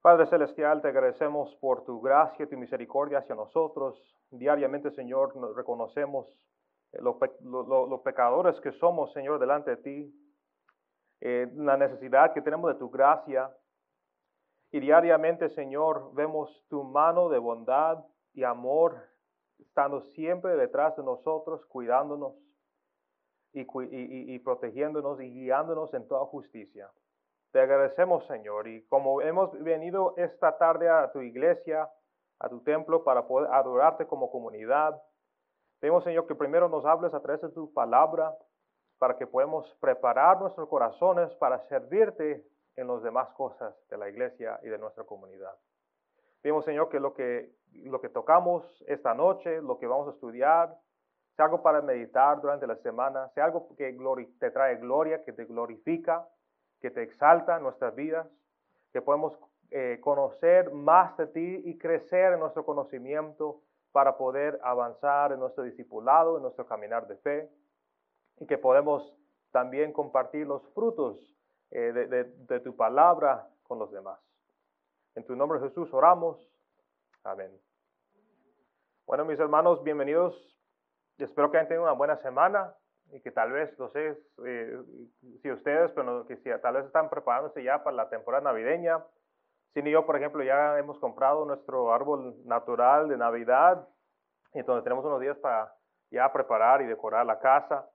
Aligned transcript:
Padre 0.00 0.26
Celestial, 0.26 0.82
te 0.82 0.88
agradecemos 0.88 1.54
por 1.56 1.84
tu 1.84 2.00
gracia 2.00 2.44
y 2.44 2.48
tu 2.48 2.56
misericordia 2.56 3.18
hacia 3.18 3.36
nosotros. 3.36 3.96
Diariamente, 4.30 4.90
Señor, 4.90 5.32
reconocemos 5.54 6.26
eh, 6.92 6.98
los, 7.00 8.00
pecadores 8.02 8.60
que 8.60 8.72
somos, 8.72 9.12
Señor, 9.12 9.38
delante 9.38 9.70
de 9.70 9.76
ti. 9.76 10.14
Eh, 11.20 11.48
la 11.54 11.76
necesidad 11.76 12.32
que 12.32 12.42
tenemos 12.42 12.72
de 12.72 12.78
tu 12.80 12.90
gracia. 12.90 13.56
Y 14.72 14.80
diariamente, 14.80 15.48
Señor, 15.50 16.12
vemos 16.14 16.50
tu 16.68 16.82
mano 16.82 17.28
de 17.28 17.38
bondad 17.38 18.04
y 18.32 18.42
amor 18.42 19.11
estando 19.62 20.00
siempre 20.00 20.56
detrás 20.56 20.96
de 20.96 21.02
nosotros, 21.02 21.64
cuidándonos 21.66 22.34
y, 23.52 24.38
protegiéndonos 24.40 25.20
y 25.20 25.30
guiándonos 25.30 25.92
en 25.94 26.06
toda 26.08 26.24
justicia. 26.26 26.90
Te 27.52 27.60
agradecemos, 27.60 28.26
Señor, 28.26 28.66
y 28.66 28.86
como 28.86 29.20
hemos 29.20 29.52
venido 29.62 30.14
esta 30.16 30.56
tarde 30.56 30.88
a 30.88 31.12
tu 31.12 31.20
iglesia, 31.20 31.90
a 32.38 32.48
tu 32.48 32.60
templo, 32.62 33.04
para 33.04 33.26
poder 33.26 33.50
adorarte 33.52 34.06
como 34.06 34.30
comunidad, 34.30 35.00
pedimos, 35.80 36.02
Señor, 36.04 36.26
que 36.26 36.34
primero 36.34 36.68
nos 36.68 36.84
hables 36.86 37.12
a 37.12 37.20
través 37.20 37.42
de 37.42 37.50
tu 37.50 37.72
palabra, 37.72 38.34
para 38.98 39.18
que 39.18 39.26
podamos 39.26 39.68
preparar 39.80 40.40
nuestros 40.40 40.68
corazones 40.68 41.34
para 41.34 41.58
servirte 41.68 42.46
en 42.76 42.86
las 42.86 43.02
demás 43.02 43.28
cosas 43.30 43.74
de 43.88 43.98
la 43.98 44.08
iglesia 44.08 44.58
y 44.62 44.68
de 44.68 44.78
nuestra 44.78 45.04
comunidad. 45.04 45.54
Pedimos, 46.42 46.64
Señor, 46.64 46.88
que 46.88 46.98
lo 46.98 47.14
que, 47.14 47.54
lo 47.84 48.00
que 48.00 48.08
tocamos 48.08 48.84
esta 48.88 49.14
noche, 49.14 49.62
lo 49.62 49.78
que 49.78 49.86
vamos 49.86 50.08
a 50.08 50.10
estudiar, 50.10 50.76
sea 51.36 51.46
algo 51.46 51.62
para 51.62 51.80
meditar 51.80 52.40
durante 52.40 52.66
la 52.66 52.76
semana, 52.76 53.28
sea 53.30 53.44
algo 53.44 53.74
que 53.76 53.96
te 54.40 54.50
trae 54.50 54.76
gloria, 54.76 55.24
que 55.24 55.32
te 55.32 55.44
glorifica, 55.44 56.28
que 56.80 56.90
te 56.90 57.02
exalta 57.04 57.56
en 57.56 57.62
nuestras 57.62 57.94
vidas, 57.94 58.26
que 58.92 59.00
podemos 59.00 59.38
eh, 59.70 59.98
conocer 60.02 60.72
más 60.72 61.16
de 61.16 61.28
ti 61.28 61.62
y 61.64 61.78
crecer 61.78 62.32
en 62.32 62.40
nuestro 62.40 62.64
conocimiento 62.66 63.62
para 63.92 64.16
poder 64.16 64.58
avanzar 64.64 65.32
en 65.32 65.38
nuestro 65.38 65.62
discipulado, 65.62 66.36
en 66.36 66.42
nuestro 66.42 66.66
caminar 66.66 67.06
de 67.06 67.16
fe, 67.18 67.50
y 68.40 68.46
que 68.46 68.58
podemos 68.58 69.16
también 69.52 69.92
compartir 69.92 70.46
los 70.46 70.66
frutos 70.74 71.16
eh, 71.70 71.92
de 71.92 72.60
tu 72.60 72.74
palabra 72.74 73.48
con 73.62 73.78
los 73.78 73.92
demás. 73.92 74.31
En 75.14 75.26
tu 75.26 75.36
nombre 75.36 75.60
Jesús 75.60 75.92
oramos. 75.92 76.38
Amén. 77.22 77.50
Bueno, 79.06 79.24
mis 79.26 79.38
hermanos, 79.38 79.82
bienvenidos. 79.84 80.34
Espero 81.18 81.50
que 81.50 81.58
hayan 81.58 81.68
tenido 81.68 81.82
una 81.82 81.92
buena 81.92 82.16
semana 82.22 82.74
y 83.10 83.20
que 83.20 83.30
tal 83.30 83.52
vez, 83.52 83.78
no 83.78 83.90
sé 83.90 84.18
eh, 84.46 84.78
si 85.42 85.50
ustedes, 85.50 85.92
pero 85.92 86.26
que 86.26 86.38
si, 86.38 86.50
tal 86.62 86.74
vez 86.74 86.86
están 86.86 87.10
preparándose 87.10 87.62
ya 87.62 87.84
para 87.84 87.94
la 87.94 88.08
temporada 88.08 88.44
navideña. 88.44 89.04
Sin 89.74 89.86
y 89.86 89.90
yo, 89.90 90.06
por 90.06 90.16
ejemplo, 90.16 90.42
ya 90.42 90.78
hemos 90.78 90.98
comprado 90.98 91.44
nuestro 91.44 91.92
árbol 91.92 92.34
natural 92.46 93.08
de 93.08 93.18
Navidad, 93.18 93.86
y 94.54 94.60
entonces 94.60 94.82
tenemos 94.82 95.04
unos 95.04 95.20
días 95.20 95.36
para 95.38 95.74
ya 96.10 96.32
preparar 96.32 96.80
y 96.80 96.86
decorar 96.86 97.26
la 97.26 97.38
casa. 97.38 97.86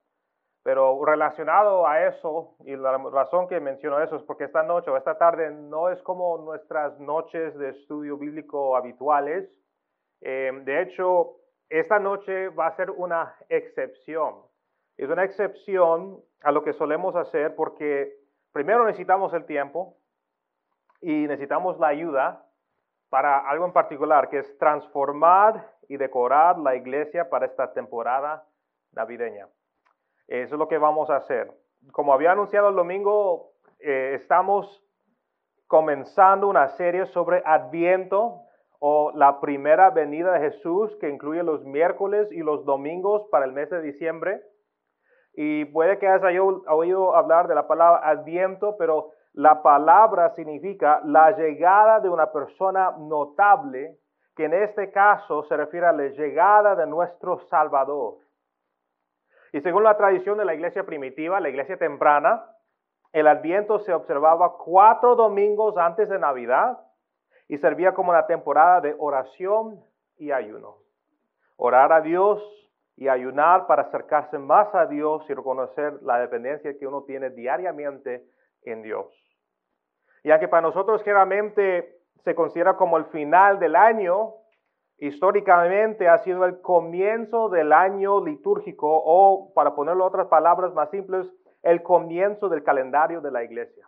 Pero 0.68 1.00
relacionado 1.06 1.88
a 1.88 2.08
eso, 2.08 2.58
y 2.66 2.76
la 2.76 2.98
razón 2.98 3.48
que 3.48 3.62
menciono 3.62 4.02
eso 4.02 4.18
es 4.18 4.24
porque 4.24 4.44
esta 4.44 4.64
noche 4.64 4.92
o 4.92 4.98
esta 4.98 5.18
tarde 5.18 5.50
no 5.50 5.88
es 5.88 6.02
como 6.02 6.40
nuestras 6.40 7.00
noches 7.00 7.58
de 7.58 7.70
estudio 7.70 8.18
bíblico 8.18 8.76
habituales. 8.76 9.50
Eh, 10.20 10.52
de 10.66 10.82
hecho, 10.82 11.38
esta 11.70 12.00
noche 12.00 12.50
va 12.50 12.68
a 12.68 12.76
ser 12.76 12.92
una 12.92 13.34
excepción. 13.48 14.42
Es 14.98 15.10
una 15.10 15.24
excepción 15.24 16.22
a 16.44 16.52
lo 16.52 16.66
que 16.66 16.74
solemos 16.74 17.16
hacer 17.16 17.56
porque 17.56 18.20
primero 18.52 18.84
necesitamos 18.84 19.34
el 19.34 19.46
tiempo 19.46 19.96
y 21.00 21.28
necesitamos 21.28 21.80
la 21.80 21.88
ayuda 21.88 22.46
para 23.08 23.40
algo 23.40 23.64
en 23.64 23.72
particular, 23.72 24.28
que 24.28 24.40
es 24.40 24.58
transformar 24.58 25.66
y 25.88 25.96
decorar 25.96 26.60
la 26.60 26.76
iglesia 26.76 27.30
para 27.30 27.46
esta 27.46 27.72
temporada 27.72 28.46
navideña. 28.92 29.48
Eso 30.28 30.56
es 30.56 30.60
lo 30.60 30.68
que 30.68 30.78
vamos 30.78 31.10
a 31.10 31.18
hacer. 31.18 31.52
Como 31.92 32.14
había 32.14 32.34
anunciado 32.34 32.70
el 32.70 32.76
domingo, 32.76 33.54
eh, 33.80 34.14
estamos 34.16 34.84
comenzando 35.68 36.48
una 36.48 36.68
serie 36.70 37.06
sobre 37.08 37.42
Adviento 37.46 38.42
o 38.80 39.12
la 39.16 39.40
primera 39.40 39.90
venida 39.90 40.34
de 40.34 40.52
Jesús 40.52 40.96
que 41.00 41.10
incluye 41.10 41.44
los 41.44 41.64
miércoles 41.66 42.32
y 42.32 42.40
los 42.40 42.66
domingos 42.66 43.28
para 43.32 43.46
el 43.46 43.54
mes 43.54 43.70
de 43.70 43.82
diciembre. 43.82 44.42
Y 45.34 45.66
puede 45.66 45.98
que 46.00 46.08
hayas 46.08 46.24
oído 46.68 47.16
hablar 47.16 47.48
de 47.48 47.56
la 47.56 47.68
palabra 47.68 48.08
Adviento, 48.08 48.76
pero 48.78 49.12
la 49.34 49.62
palabra 49.62 50.32
significa 50.32 51.00
la 51.06 51.32
llegada 51.38 52.00
de 52.00 52.10
una 52.10 52.32
persona 52.32 52.96
notable, 52.98 53.98
que 54.36 54.46
en 54.46 54.54
este 54.54 54.92
caso 54.92 55.44
se 55.44 55.56
refiere 55.56 55.86
a 55.86 55.92
la 55.92 56.08
llegada 56.08 56.76
de 56.76 56.88
nuestro 56.88 57.40
Salvador. 57.50 58.18
Y 59.54 59.62
según 59.62 59.84
la 59.84 59.98
tradición 59.98 60.38
de 60.38 60.46
la 60.46 60.54
iglesia 60.54 60.86
primitiva, 60.86 61.40
la 61.40 61.50
iglesia 61.50 61.78
temprana, 61.78 62.44
el 63.14 63.28
adviento 63.28 63.80
se 63.80 63.94
observaba 63.94 64.58
cuatro 64.58 65.16
domingos 65.16 65.78
antes 65.78 66.10
de 66.10 66.20
Navidad 66.20 66.80
y 67.48 67.58
servía 67.58 67.94
como 67.94 68.12
una 68.12 68.28
temporada 68.28 68.82
de 68.82 68.96
oración 68.98 69.82
y 70.18 70.32
ayuno. 70.32 70.78
Orar 71.56 71.94
a 71.94 72.02
Dios 72.02 72.44
y 72.98 73.08
ayunar 73.08 73.68
para 73.68 73.84
acercarse 73.84 74.38
más 74.38 74.74
a 74.74 74.88
Dios 74.88 75.24
y 75.30 75.34
reconocer 75.34 76.02
la 76.02 76.20
dependencia 76.20 76.78
que 76.78 76.88
uno 76.88 77.04
tiene 77.04 77.30
diariamente 77.30 78.26
en 78.64 78.82
Dios. 78.82 79.08
Ya 80.24 80.40
que 80.40 80.48
para 80.48 80.62
nosotros 80.62 81.04
generalmente 81.04 82.00
se 82.24 82.36
considera 82.36 82.76
como 82.76 82.98
el 82.98 83.06
final 83.06 83.60
del 83.60 83.76
año, 83.76 84.34
históricamente 84.98 86.08
ha 86.08 86.18
sido 86.20 86.46
el 86.46 86.62
comienzo 86.62 87.50
del 87.50 87.72
año 87.72 88.24
litúrgico 88.24 88.88
o, 88.90 89.54
para 89.54 89.76
ponerlo 89.76 90.04
en 90.04 90.08
otras 90.08 90.28
palabras 90.28 90.74
más 90.74 90.90
simples, 90.90 91.28
el 91.64 91.84
comienzo 91.84 92.50
del 92.50 92.64
calendario 92.64 93.22
de 93.22 93.32
la 93.32 93.44
iglesia. 93.44 93.88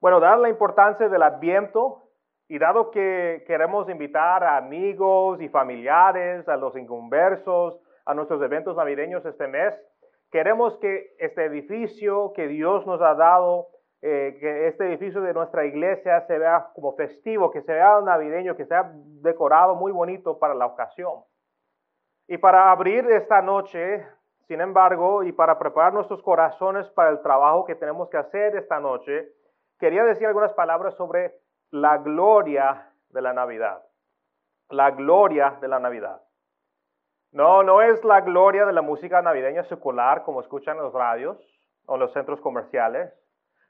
Bueno, 0.00 0.20
dada 0.20 0.36
la 0.36 0.50
importancia 0.50 1.08
del 1.08 1.22
adviento 1.22 2.02
y 2.48 2.58
dado 2.58 2.90
que 2.90 3.42
queremos 3.46 3.88
invitar 3.88 4.44
a 4.44 4.58
amigos 4.58 5.40
y 5.40 5.48
familiares, 5.48 6.46
a 6.48 6.56
los 6.56 6.76
inconversos, 6.76 7.80
a 8.04 8.14
nuestros 8.14 8.42
eventos 8.42 8.76
navideños 8.76 9.24
este 9.24 9.48
mes, 9.48 9.74
queremos 10.30 10.76
que 10.78 11.14
este 11.18 11.44
edificio 11.46 12.32
que 12.34 12.48
Dios 12.48 12.86
nos 12.86 13.00
ha 13.00 13.14
dado 13.14 13.68
eh, 14.06 14.36
que 14.38 14.68
este 14.68 14.84
edificio 14.84 15.22
de 15.22 15.32
nuestra 15.32 15.64
iglesia 15.64 16.20
se 16.26 16.38
vea 16.38 16.68
como 16.74 16.92
festivo, 16.94 17.50
que 17.50 17.62
se 17.62 17.72
vea 17.72 18.02
navideño, 18.02 18.54
que 18.54 18.66
sea 18.66 18.92
decorado 19.22 19.76
muy 19.76 19.92
bonito 19.92 20.38
para 20.38 20.52
la 20.52 20.66
ocasión. 20.66 21.24
Y 22.28 22.36
para 22.36 22.70
abrir 22.70 23.10
esta 23.10 23.40
noche, 23.40 24.06
sin 24.46 24.60
embargo, 24.60 25.22
y 25.22 25.32
para 25.32 25.58
preparar 25.58 25.94
nuestros 25.94 26.22
corazones 26.22 26.86
para 26.90 27.08
el 27.08 27.22
trabajo 27.22 27.64
que 27.64 27.76
tenemos 27.76 28.10
que 28.10 28.18
hacer 28.18 28.54
esta 28.56 28.78
noche, 28.78 29.32
quería 29.78 30.04
decir 30.04 30.26
algunas 30.26 30.52
palabras 30.52 30.94
sobre 30.96 31.38
la 31.70 31.96
gloria 31.96 32.90
de 33.08 33.22
la 33.22 33.32
Navidad. 33.32 33.86
La 34.68 34.90
gloria 34.90 35.56
de 35.62 35.68
la 35.68 35.78
Navidad. 35.78 36.20
No, 37.32 37.62
no 37.62 37.80
es 37.80 38.04
la 38.04 38.20
gloria 38.20 38.66
de 38.66 38.74
la 38.74 38.82
música 38.82 39.22
navideña 39.22 39.64
secular 39.64 40.24
como 40.24 40.42
escuchan 40.42 40.76
en 40.76 40.82
los 40.82 40.92
radios 40.92 41.38
o 41.86 41.94
en 41.94 42.00
los 42.00 42.12
centros 42.12 42.38
comerciales. 42.42 43.23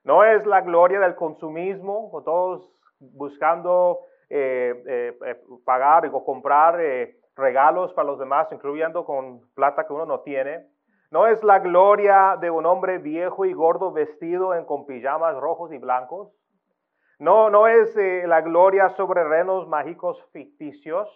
No 0.05 0.23
es 0.23 0.45
la 0.47 0.61
gloria 0.61 1.01
del 1.01 1.15
consumismo, 1.15 2.11
todos 2.25 2.71
buscando 2.99 4.01
eh, 4.29 4.83
eh, 4.87 5.19
eh, 5.27 5.43
pagar 5.65 6.07
o 6.13 6.25
comprar 6.25 6.79
regalos 7.35 7.93
para 7.95 8.07
los 8.07 8.19
demás, 8.19 8.49
incluyendo 8.53 9.05
con 9.05 9.41
plata 9.55 9.87
que 9.87 9.93
uno 9.93 10.05
no 10.05 10.21
tiene. 10.21 10.67
No 11.11 11.27
es 11.27 11.43
la 11.43 11.59
gloria 11.59 12.37
de 12.41 12.51
un 12.51 12.67
hombre 12.67 12.99
viejo 12.99 13.45
y 13.45 13.53
gordo 13.55 13.93
vestido 13.93 14.55
en, 14.55 14.65
con 14.67 14.85
pijamas 14.85 15.37
rojos 15.37 15.73
y 15.73 15.79
blancos. 15.79 16.33
No, 17.19 17.49
no 17.49 17.67
es 17.67 17.97
la 17.97 18.41
gloria 18.43 18.91
sobre 18.91 19.25
renos 19.25 19.69
mágicos 19.69 20.23
ficticios. 20.33 21.09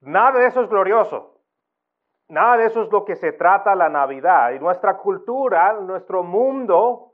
Nada 0.00 0.40
de 0.40 0.46
eso 0.46 0.62
es 0.62 0.68
glorioso. 0.68 1.38
Nada 2.28 2.56
de 2.56 2.64
eso 2.66 2.82
es 2.82 2.90
lo 2.90 3.04
que 3.04 3.14
se 3.14 3.32
trata 3.32 3.74
la 3.74 3.90
Navidad. 3.90 4.52
Y 4.52 4.58
nuestra 4.58 4.96
cultura, 4.96 5.74
nuestro 5.74 6.22
mundo, 6.22 7.11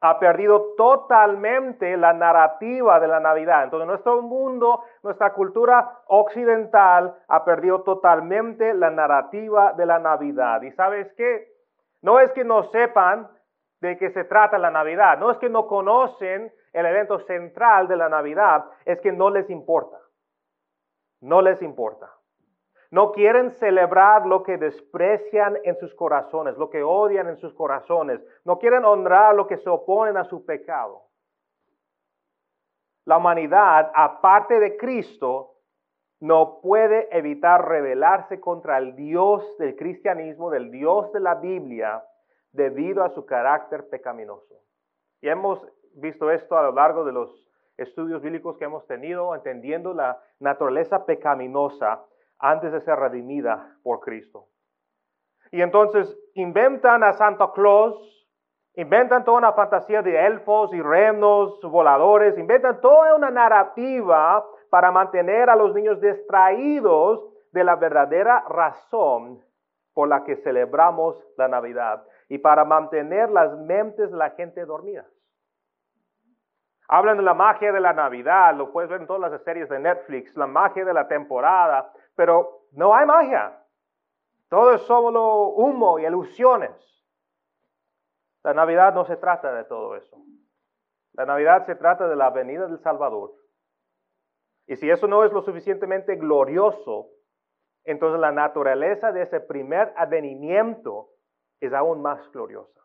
ha 0.00 0.18
perdido 0.18 0.74
totalmente 0.76 1.96
la 1.96 2.12
narrativa 2.12 3.00
de 3.00 3.08
la 3.08 3.20
Navidad. 3.20 3.64
Entonces 3.64 3.86
nuestro 3.86 4.22
mundo, 4.22 4.84
nuestra 5.02 5.32
cultura 5.32 6.02
occidental 6.06 7.16
ha 7.26 7.44
perdido 7.44 7.82
totalmente 7.82 8.74
la 8.74 8.90
narrativa 8.90 9.72
de 9.72 9.86
la 9.86 9.98
Navidad. 9.98 10.62
¿Y 10.62 10.70
sabes 10.72 11.12
qué? 11.14 11.48
No 12.02 12.20
es 12.20 12.30
que 12.32 12.44
no 12.44 12.62
sepan 12.64 13.28
de 13.80 13.96
qué 13.96 14.10
se 14.10 14.24
trata 14.24 14.58
la 14.58 14.70
Navidad, 14.70 15.18
no 15.18 15.30
es 15.30 15.38
que 15.38 15.48
no 15.48 15.66
conocen 15.66 16.52
el 16.72 16.86
evento 16.86 17.18
central 17.20 17.88
de 17.88 17.96
la 17.96 18.08
Navidad, 18.08 18.66
es 18.84 19.00
que 19.00 19.12
no 19.12 19.30
les 19.30 19.48
importa. 19.50 19.98
No 21.20 21.42
les 21.42 21.60
importa. 21.62 22.17
No 22.90 23.12
quieren 23.12 23.50
celebrar 23.50 24.26
lo 24.26 24.42
que 24.42 24.56
desprecian 24.56 25.58
en 25.64 25.76
sus 25.76 25.94
corazones, 25.94 26.56
lo 26.56 26.70
que 26.70 26.82
odian 26.82 27.28
en 27.28 27.36
sus 27.36 27.52
corazones. 27.52 28.24
No 28.44 28.58
quieren 28.58 28.84
honrar 28.84 29.34
lo 29.34 29.46
que 29.46 29.58
se 29.58 29.68
oponen 29.68 30.16
a 30.16 30.24
su 30.24 30.46
pecado. 30.46 31.02
La 33.04 33.18
humanidad, 33.18 33.90
aparte 33.94 34.58
de 34.58 34.76
Cristo, 34.76 35.54
no 36.20 36.60
puede 36.60 37.08
evitar 37.16 37.68
rebelarse 37.68 38.40
contra 38.40 38.78
el 38.78 38.96
Dios 38.96 39.56
del 39.58 39.76
cristianismo, 39.76 40.50
del 40.50 40.70
Dios 40.70 41.12
de 41.12 41.20
la 41.20 41.34
Biblia, 41.34 42.04
debido 42.52 43.04
a 43.04 43.10
su 43.10 43.24
carácter 43.24 43.88
pecaminoso. 43.88 44.62
Y 45.20 45.28
hemos 45.28 45.66
visto 45.94 46.30
esto 46.30 46.56
a 46.56 46.62
lo 46.62 46.72
largo 46.72 47.04
de 47.04 47.12
los 47.12 47.46
estudios 47.76 48.22
bíblicos 48.22 48.56
que 48.56 48.64
hemos 48.64 48.86
tenido, 48.86 49.34
entendiendo 49.34 49.94
la 49.94 50.20
naturaleza 50.40 51.04
pecaminosa 51.06 52.04
antes 52.38 52.72
de 52.72 52.80
ser 52.80 52.98
redimida 52.98 53.76
por 53.82 54.00
Cristo. 54.00 54.46
Y 55.50 55.62
entonces 55.62 56.16
inventan 56.34 57.02
a 57.02 57.14
Santa 57.14 57.50
Claus, 57.52 57.96
inventan 58.74 59.24
toda 59.24 59.38
una 59.38 59.52
fantasía 59.52 60.02
de 60.02 60.26
elfos 60.26 60.72
y 60.72 60.80
renos 60.80 61.60
voladores, 61.62 62.38
inventan 62.38 62.80
toda 62.80 63.14
una 63.14 63.30
narrativa 63.30 64.44
para 64.70 64.90
mantener 64.90 65.48
a 65.50 65.56
los 65.56 65.74
niños 65.74 66.00
distraídos 66.00 67.26
de 67.52 67.64
la 67.64 67.76
verdadera 67.76 68.44
razón 68.48 69.42
por 69.94 70.08
la 70.08 70.22
que 70.22 70.36
celebramos 70.36 71.16
la 71.36 71.48
Navidad 71.48 72.04
y 72.28 72.38
para 72.38 72.64
mantener 72.64 73.30
las 73.30 73.56
mentes 73.58 74.10
de 74.10 74.16
la 74.16 74.30
gente 74.30 74.64
dormidas. 74.64 75.06
Hablan 76.86 77.16
de 77.16 77.22
la 77.22 77.34
magia 77.34 77.72
de 77.72 77.80
la 77.80 77.92
Navidad, 77.92 78.54
lo 78.54 78.72
puedes 78.72 78.88
ver 78.88 79.00
en 79.00 79.06
todas 79.06 79.30
las 79.30 79.42
series 79.42 79.68
de 79.68 79.78
Netflix, 79.78 80.36
la 80.36 80.46
magia 80.46 80.84
de 80.84 80.94
la 80.94 81.08
temporada, 81.08 81.92
pero 82.18 82.64
no 82.72 82.96
hay 82.96 83.06
magia. 83.06 83.64
Todo 84.48 84.74
es 84.74 84.82
solo 84.82 85.50
humo 85.50 86.00
y 86.00 86.04
ilusiones. 86.04 86.72
La 88.42 88.52
Navidad 88.54 88.92
no 88.92 89.04
se 89.04 89.16
trata 89.16 89.52
de 89.52 89.62
todo 89.62 89.94
eso. 89.94 90.16
La 91.12 91.26
Navidad 91.26 91.64
se 91.64 91.76
trata 91.76 92.08
de 92.08 92.16
la 92.16 92.30
venida 92.30 92.66
del 92.66 92.80
Salvador. 92.80 93.34
Y 94.66 94.74
si 94.74 94.90
eso 94.90 95.06
no 95.06 95.22
es 95.22 95.32
lo 95.32 95.42
suficientemente 95.42 96.16
glorioso, 96.16 97.10
entonces 97.84 98.18
la 98.18 98.32
naturaleza 98.32 99.12
de 99.12 99.22
ese 99.22 99.38
primer 99.38 99.94
advenimiento 99.96 101.10
es 101.60 101.72
aún 101.72 102.02
más 102.02 102.28
gloriosa. 102.32 102.80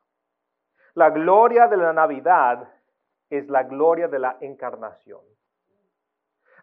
La 0.94 1.10
gloria 1.10 1.68
de 1.70 1.78
la 1.78 1.92
Navidad 1.92 2.72
es 3.32 3.50
la 3.50 3.64
gloria 3.64 4.08
de 4.08 4.20
la 4.20 4.38
encarnación. 4.42 5.22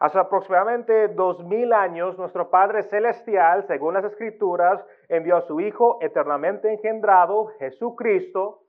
Hace 0.00 0.18
aproximadamente 0.18 1.08
dos 1.08 1.44
mil 1.44 1.74
años, 1.74 2.16
nuestro 2.16 2.48
Padre 2.48 2.84
Celestial, 2.84 3.66
según 3.66 3.92
las 3.92 4.04
Escrituras, 4.04 4.82
envió 5.10 5.36
a 5.36 5.42
su 5.42 5.60
Hijo 5.60 5.98
eternamente 6.00 6.72
engendrado, 6.72 7.48
Jesucristo, 7.58 8.62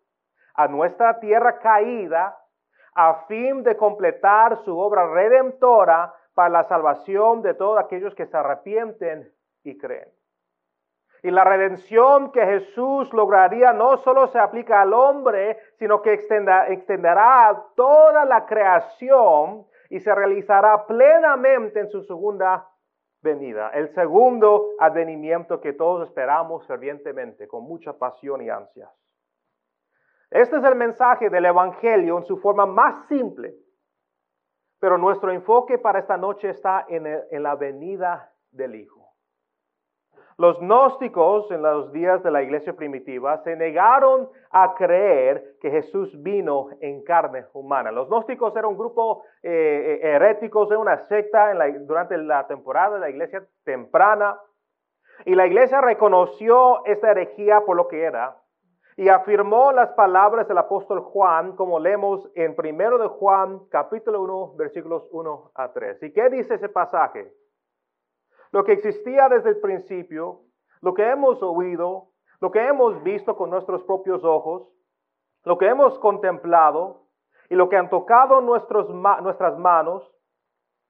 a 0.53 0.67
nuestra 0.67 1.21
tierra 1.21 1.59
caída, 1.59 2.37
a 2.93 3.25
fin 3.27 3.63
de 3.63 3.77
completar 3.77 4.57
su 4.65 4.77
obra 4.77 5.07
redentora 5.07 6.13
para 6.33 6.49
la 6.49 6.63
salvación 6.65 7.41
de 7.41 7.53
todos 7.53 7.79
aquellos 7.79 8.13
que 8.13 8.25
se 8.25 8.35
arrepienten 8.35 9.31
y 9.63 9.77
creen. 9.77 10.09
Y 11.23 11.31
la 11.31 11.45
redención 11.45 12.33
que 12.33 12.45
Jesús 12.45 13.13
lograría 13.13 13.71
no 13.71 13.95
solo 13.97 14.27
se 14.27 14.39
aplica 14.39 14.81
al 14.81 14.93
hombre, 14.93 15.57
sino 15.79 16.01
que 16.01 16.11
extenderá 16.11 17.47
a 17.47 17.65
toda 17.73 18.25
la 18.25 18.45
creación 18.45 19.65
y 19.91 19.99
se 19.99 20.15
realizará 20.15 20.87
plenamente 20.87 21.81
en 21.81 21.89
su 21.89 22.01
segunda 22.03 22.65
venida, 23.21 23.69
el 23.71 23.93
segundo 23.93 24.69
advenimiento 24.79 25.59
que 25.59 25.73
todos 25.73 26.07
esperamos 26.07 26.65
fervientemente, 26.65 27.45
con 27.45 27.63
mucha 27.63 27.99
pasión 27.99 28.41
y 28.41 28.49
ansias. 28.49 28.89
Este 30.29 30.55
es 30.55 30.63
el 30.63 30.75
mensaje 30.75 31.29
del 31.29 31.45
Evangelio 31.45 32.17
en 32.17 32.23
su 32.23 32.37
forma 32.37 32.65
más 32.65 33.05
simple, 33.09 33.53
pero 34.79 34.97
nuestro 34.97 35.29
enfoque 35.29 35.77
para 35.77 35.99
esta 35.99 36.15
noche 36.15 36.49
está 36.49 36.85
en, 36.87 37.05
en 37.05 37.43
la 37.43 37.55
venida 37.55 38.33
del 38.49 38.75
Hijo. 38.75 39.00
Los 40.41 40.59
gnósticos 40.59 41.51
en 41.51 41.61
los 41.61 41.91
días 41.91 42.23
de 42.23 42.31
la 42.31 42.41
iglesia 42.41 42.73
primitiva 42.73 43.37
se 43.43 43.55
negaron 43.55 44.27
a 44.49 44.73
creer 44.73 45.57
que 45.61 45.69
Jesús 45.69 46.19
vino 46.23 46.69
en 46.79 47.03
carne 47.03 47.45
humana. 47.53 47.91
Los 47.91 48.07
gnósticos 48.09 48.55
eran 48.55 48.71
un 48.71 48.77
grupo 48.79 49.23
eh, 49.43 49.99
eh, 50.01 50.15
heréticos 50.15 50.71
una 50.71 50.97
secta 51.07 51.53
durante 51.81 52.17
la 52.17 52.47
temporada 52.47 52.95
de 52.95 53.01
la 53.01 53.11
iglesia 53.11 53.45
temprana. 53.63 54.39
Y 55.25 55.35
la 55.35 55.45
iglesia 55.45 55.79
reconoció 55.79 56.83
esta 56.85 57.11
herejía 57.11 57.61
por 57.61 57.77
lo 57.77 57.87
que 57.87 58.01
era 58.01 58.35
y 58.97 59.09
afirmó 59.09 59.71
las 59.71 59.91
palabras 59.91 60.47
del 60.47 60.57
apóstol 60.57 61.01
Juan, 61.01 61.55
como 61.55 61.79
leemos 61.79 62.27
en 62.33 62.55
1 62.57 62.97
de 62.97 63.07
Juan, 63.09 63.59
capítulo 63.69 64.23
1, 64.23 64.55
versículos 64.55 65.07
1 65.11 65.51
a 65.53 65.71
3. 65.71 66.01
¿Y 66.01 66.11
qué 66.11 66.29
dice 66.31 66.55
ese 66.55 66.67
pasaje? 66.67 67.31
Lo 68.51 68.63
que 68.63 68.73
existía 68.73 69.29
desde 69.29 69.49
el 69.49 69.59
principio, 69.59 70.41
lo 70.81 70.93
que 70.93 71.09
hemos 71.09 71.41
oído, 71.41 72.09
lo 72.39 72.51
que 72.51 72.65
hemos 72.65 73.01
visto 73.03 73.35
con 73.35 73.49
nuestros 73.49 73.83
propios 73.83 74.23
ojos, 74.23 74.67
lo 75.43 75.57
que 75.57 75.67
hemos 75.67 75.97
contemplado 75.99 77.07
y 77.49 77.55
lo 77.55 77.69
que 77.69 77.77
han 77.77 77.89
tocado 77.89 78.41
nuestras 78.41 79.57
manos, 79.57 80.11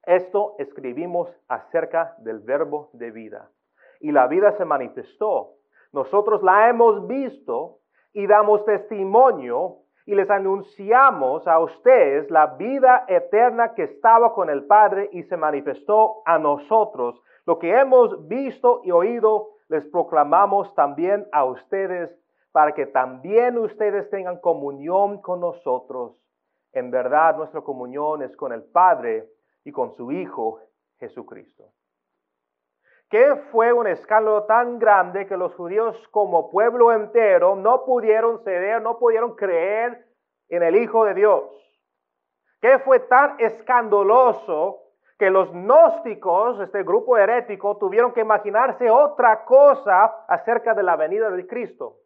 esto 0.04 0.56
escribimos 0.58 1.30
acerca 1.48 2.16
del 2.20 2.40
verbo 2.40 2.90
de 2.94 3.12
vida. 3.12 3.52
Y 4.00 4.12
la 4.12 4.28
vida 4.28 4.52
se 4.54 4.66
manifestó. 4.66 5.58
Nosotros 5.92 6.42
la 6.42 6.70
hemos 6.70 7.08
visto 7.08 7.80
y 8.14 8.26
damos 8.26 8.66
testimonio 8.66 9.82
y 10.06 10.16
les 10.16 10.30
anunciamos 10.30 11.48
a 11.48 11.60
ustedes 11.60 12.30
la 12.32 12.48
vida 12.48 13.06
eterna 13.08 13.74
que 13.74 13.84
estaba 13.84 14.34
con 14.34 14.50
el 14.50 14.66
Padre 14.66 15.10
y 15.12 15.24
se 15.24 15.38
manifestó 15.38 16.22
a 16.26 16.38
nosotros. 16.40 17.22
Lo 17.46 17.60
que 17.60 17.78
hemos 17.78 18.28
visto 18.28 18.82
y 18.84 18.92
oído 18.92 19.50
les 19.70 19.86
proclamamos 19.86 20.74
también 20.76 21.28
a 21.32 21.46
ustedes 21.46 22.10
para 22.52 22.74
que 22.74 22.86
también 22.86 23.58
ustedes 23.58 24.10
tengan 24.10 24.40
comunión 24.40 25.22
con 25.22 25.40
nosotros. 25.40 26.18
En 26.74 26.92
verdad, 26.92 27.38
nuestra 27.38 27.62
comunión 27.62 28.22
es 28.22 28.36
con 28.36 28.52
el 28.52 28.64
Padre 28.64 29.30
y 29.64 29.72
con 29.72 29.92
su 29.92 30.12
Hijo 30.12 30.60
Jesucristo. 31.00 31.66
¿Qué 33.12 33.36
fue 33.52 33.74
un 33.74 33.88
escándalo 33.88 34.46
tan 34.46 34.80
grande 34.80 35.28
que 35.28 35.36
los 35.36 35.54
judíos 35.56 36.08
como 36.12 36.50
pueblo 36.50 36.94
entero 36.94 37.58
no 37.58 37.84
pudieron 37.84 38.42
ceder, 38.44 38.82
no 38.82 38.98
pudieron 38.98 39.36
creer 39.36 40.08
en 40.48 40.64
el 40.64 40.78
Hijo 40.78 41.04
de 41.04 41.14
Dios? 41.14 41.44
¿Qué 42.62 42.80
fue 42.80 43.02
tan 43.02 43.38
escandaloso 43.40 44.82
que 45.22 45.30
los 45.30 45.52
gnósticos, 45.52 46.60
este 46.62 46.84
grupo 46.84 47.16
herético, 47.16 47.78
tuvieron 47.78 48.14
que 48.14 48.22
imaginarse 48.22 48.90
otra 48.90 49.46
cosa 49.46 50.26
acerca 50.28 50.74
de 50.74 50.82
la 50.82 50.96
venida 50.96 51.30
de 51.30 51.46
Cristo. 51.46 51.98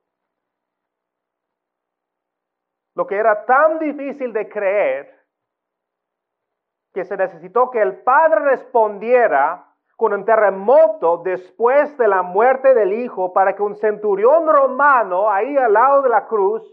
Lo 2.94 3.08
que 3.08 3.16
era 3.16 3.46
tan 3.46 3.80
difícil 3.80 4.34
de 4.34 4.50
creer 4.50 5.18
que 6.94 7.06
se 7.06 7.16
necesitó 7.16 7.70
que 7.70 7.82
el 7.82 8.02
Padre 8.02 8.42
respondiera 8.42 9.75
con 9.96 10.14
un 10.14 10.26
terremoto 10.26 11.18
después 11.18 11.98
de 11.98 12.08
la 12.08 12.22
muerte 12.22 12.74
del 12.74 12.94
Hijo 12.94 13.34
para 13.34 13.56
que 13.56 13.64
un 13.64 13.76
centurión 13.76 14.48
romano 14.48 15.30
ahí 15.30 15.56
al 15.58 15.74
lado 15.74 16.02
de 16.02 16.10
la 16.10 16.28
cruz 16.28 16.64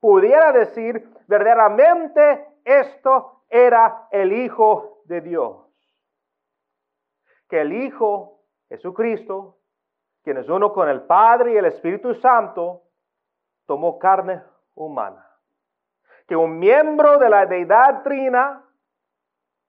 pudiera 0.00 0.52
decir 0.52 1.08
verdaderamente 1.26 2.46
esto 2.64 3.42
era 3.48 4.06
el 4.10 4.32
Hijo 4.32 5.02
de 5.06 5.20
Dios 5.20 5.70
que 7.50 7.60
el 7.60 7.72
Hijo 7.72 8.44
Jesucristo, 8.68 9.58
quien 10.22 10.38
es 10.38 10.48
uno 10.48 10.72
con 10.72 10.88
el 10.88 11.02
Padre 11.02 11.52
y 11.52 11.56
el 11.56 11.64
Espíritu 11.66 12.14
Santo, 12.14 12.84
tomó 13.66 13.98
carne 13.98 14.42
humana. 14.76 15.26
Que 16.28 16.36
un 16.36 16.58
miembro 16.58 17.18
de 17.18 17.28
la 17.28 17.44
deidad 17.46 18.04
trina 18.04 18.64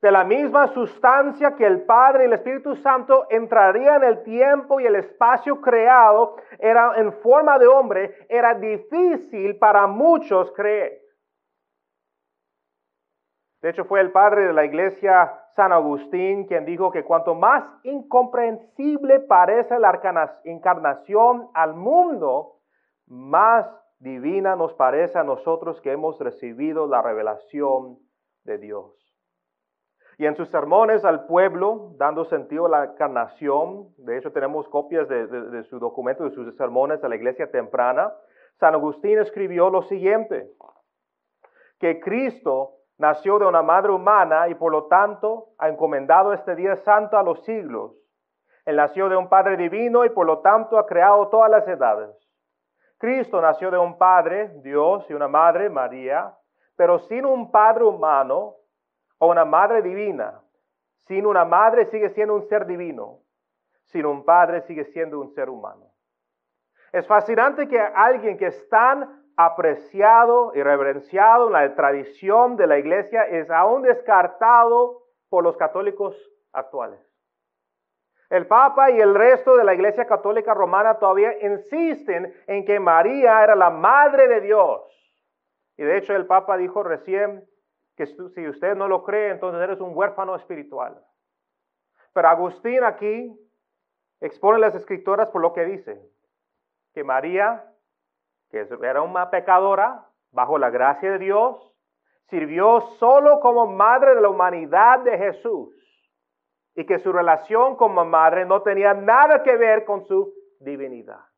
de 0.01 0.11
la 0.11 0.23
misma 0.23 0.67
sustancia 0.67 1.55
que 1.55 1.65
el 1.65 1.83
Padre 1.83 2.23
y 2.23 2.27
el 2.27 2.33
Espíritu 2.33 2.75
Santo 2.77 3.27
entraría 3.29 3.97
en 3.97 4.03
el 4.03 4.23
tiempo 4.23 4.79
y 4.79 4.85
el 4.85 4.95
espacio 4.95 5.61
creado, 5.61 6.37
era 6.57 6.93
en 6.97 7.13
forma 7.21 7.59
de 7.59 7.67
hombre, 7.67 8.25
era 8.27 8.55
difícil 8.55 9.57
para 9.57 9.85
muchos 9.85 10.51
creer. 10.53 11.01
De 13.61 13.69
hecho, 13.69 13.85
fue 13.85 14.01
el 14.01 14.11
padre 14.11 14.47
de 14.47 14.53
la 14.53 14.65
iglesia 14.65 15.39
San 15.55 15.71
Agustín 15.71 16.45
quien 16.47 16.65
dijo 16.65 16.91
que 16.91 17.03
cuanto 17.03 17.35
más 17.35 17.63
incomprensible 17.83 19.19
parece 19.19 19.77
la 19.77 20.41
encarnación 20.45 21.47
al 21.53 21.75
mundo, 21.75 22.59
más 23.05 23.67
divina 23.99 24.55
nos 24.55 24.73
parece 24.73 25.19
a 25.19 25.23
nosotros 25.23 25.79
que 25.81 25.91
hemos 25.91 26.17
recibido 26.17 26.87
la 26.87 27.03
revelación 27.03 27.99
de 28.45 28.57
Dios. 28.57 29.10
Y 30.21 30.27
en 30.27 30.35
sus 30.35 30.49
sermones 30.49 31.03
al 31.03 31.25
pueblo, 31.25 31.93
dando 31.97 32.25
sentido 32.25 32.67
a 32.67 32.69
la 32.69 32.83
encarnación, 32.83 33.87
de 33.97 34.19
hecho 34.19 34.31
tenemos 34.31 34.67
copias 34.69 35.07
de, 35.09 35.63
su 35.63 35.79
documento, 35.79 36.25
de 36.25 36.29
sus 36.29 36.55
sermones 36.57 37.03
a 37.03 37.09
la 37.09 37.15
iglesia 37.15 37.49
temprana, 37.49 38.13
San 38.59 38.75
Agustín 38.75 39.17
escribió 39.17 39.71
lo 39.71 39.81
siguiente, 39.81 40.47
que 41.79 41.99
Cristo 41.99 42.73
nació 42.99 43.39
de 43.39 43.47
una 43.47 43.63
madre 43.63 43.93
humana 43.93 44.47
y 44.47 44.53
por 44.53 44.71
lo 44.71 44.83
tanto 44.85 45.55
ha 45.57 45.69
encomendado 45.69 46.33
este 46.33 46.55
día 46.55 46.75
santo 46.75 47.17
a 47.17 47.23
los 47.23 47.43
siglos. 47.43 47.93
Él 48.65 48.75
nació 48.75 49.09
de 49.09 49.15
un 49.15 49.27
Padre 49.27 49.57
divino 49.57 50.05
y 50.05 50.11
por 50.11 50.27
lo 50.27 50.41
tanto 50.41 50.77
ha 50.77 50.85
creado 50.85 51.29
todas 51.29 51.49
las 51.49 51.67
edades. 51.67 52.15
Cristo 52.99 53.41
nació 53.41 53.71
de 53.71 53.79
un 53.79 53.97
Padre, 53.97 54.51
Dios, 54.61 55.03
y 55.09 55.13
una 55.13 55.27
Madre, 55.27 55.71
María, 55.71 56.37
pero 56.75 56.99
sin 56.99 57.25
un 57.25 57.49
Padre 57.49 57.85
humano 57.85 58.57
o 59.21 59.27
una 59.27 59.45
Madre 59.45 59.83
divina. 59.83 60.41
Sin 61.05 61.27
una 61.27 61.45
Madre 61.45 61.85
sigue 61.85 62.09
siendo 62.09 62.33
un 62.33 62.41
ser 62.41 62.65
divino. 62.65 63.19
Sin 63.83 64.07
un 64.07 64.25
Padre 64.25 64.61
sigue 64.61 64.85
siendo 64.85 65.19
un 65.19 65.29
ser 65.29 65.47
humano. 65.47 65.91
Es 66.91 67.05
fascinante 67.05 67.67
que 67.67 67.79
alguien 67.79 68.37
que 68.37 68.47
es 68.47 68.69
tan 68.69 69.23
apreciado 69.37 70.53
y 70.55 70.63
reverenciado 70.63 71.47
en 71.47 71.53
la 71.53 71.75
tradición 71.75 72.57
de 72.57 72.65
la 72.65 72.79
iglesia 72.79 73.23
es 73.23 73.49
aún 73.51 73.83
descartado 73.83 75.03
por 75.29 75.43
los 75.43 75.55
católicos 75.55 76.15
actuales. 76.51 76.99
El 78.31 78.47
Papa 78.47 78.89
y 78.89 78.99
el 78.99 79.13
resto 79.13 79.55
de 79.55 79.65
la 79.65 79.73
Iglesia 79.73 80.05
Católica 80.05 80.53
Romana 80.53 80.97
todavía 80.97 81.37
insisten 81.45 82.33
en 82.47 82.65
que 82.65 82.79
María 82.79 83.43
era 83.43 83.55
la 83.55 83.69
Madre 83.69 84.27
de 84.27 84.41
Dios. 84.41 84.81
Y 85.77 85.83
de 85.83 85.97
hecho 85.97 86.15
el 86.15 86.25
Papa 86.25 86.57
dijo 86.57 86.81
recién 86.81 87.45
si 88.05 88.47
usted 88.47 88.75
no 88.75 88.87
lo 88.87 89.03
cree, 89.03 89.31
entonces 89.31 89.61
eres 89.61 89.79
un 89.79 89.95
huérfano 89.95 90.35
espiritual. 90.35 91.03
Pero 92.13 92.27
Agustín 92.27 92.83
aquí 92.83 93.33
expone 94.19 94.59
las 94.59 94.75
escrituras 94.75 95.29
por 95.29 95.41
lo 95.41 95.53
que 95.53 95.65
dice, 95.65 96.01
que 96.93 97.03
María 97.03 97.71
que 98.51 98.67
era 98.81 99.01
una 99.01 99.29
pecadora 99.29 100.05
bajo 100.31 100.57
la 100.57 100.69
gracia 100.69 101.11
de 101.13 101.19
Dios, 101.19 101.73
sirvió 102.29 102.81
solo 102.99 103.39
como 103.39 103.65
madre 103.65 104.15
de 104.15 104.21
la 104.21 104.29
humanidad 104.29 104.99
de 104.99 105.17
Jesús 105.17 105.73
y 106.75 106.85
que 106.85 106.99
su 106.99 107.11
relación 107.11 107.75
como 107.75 108.05
madre 108.05 108.45
no 108.45 108.61
tenía 108.61 108.93
nada 108.93 109.41
que 109.43 109.55
ver 109.55 109.85
con 109.85 110.05
su 110.05 110.33
divinidad. 110.59 111.30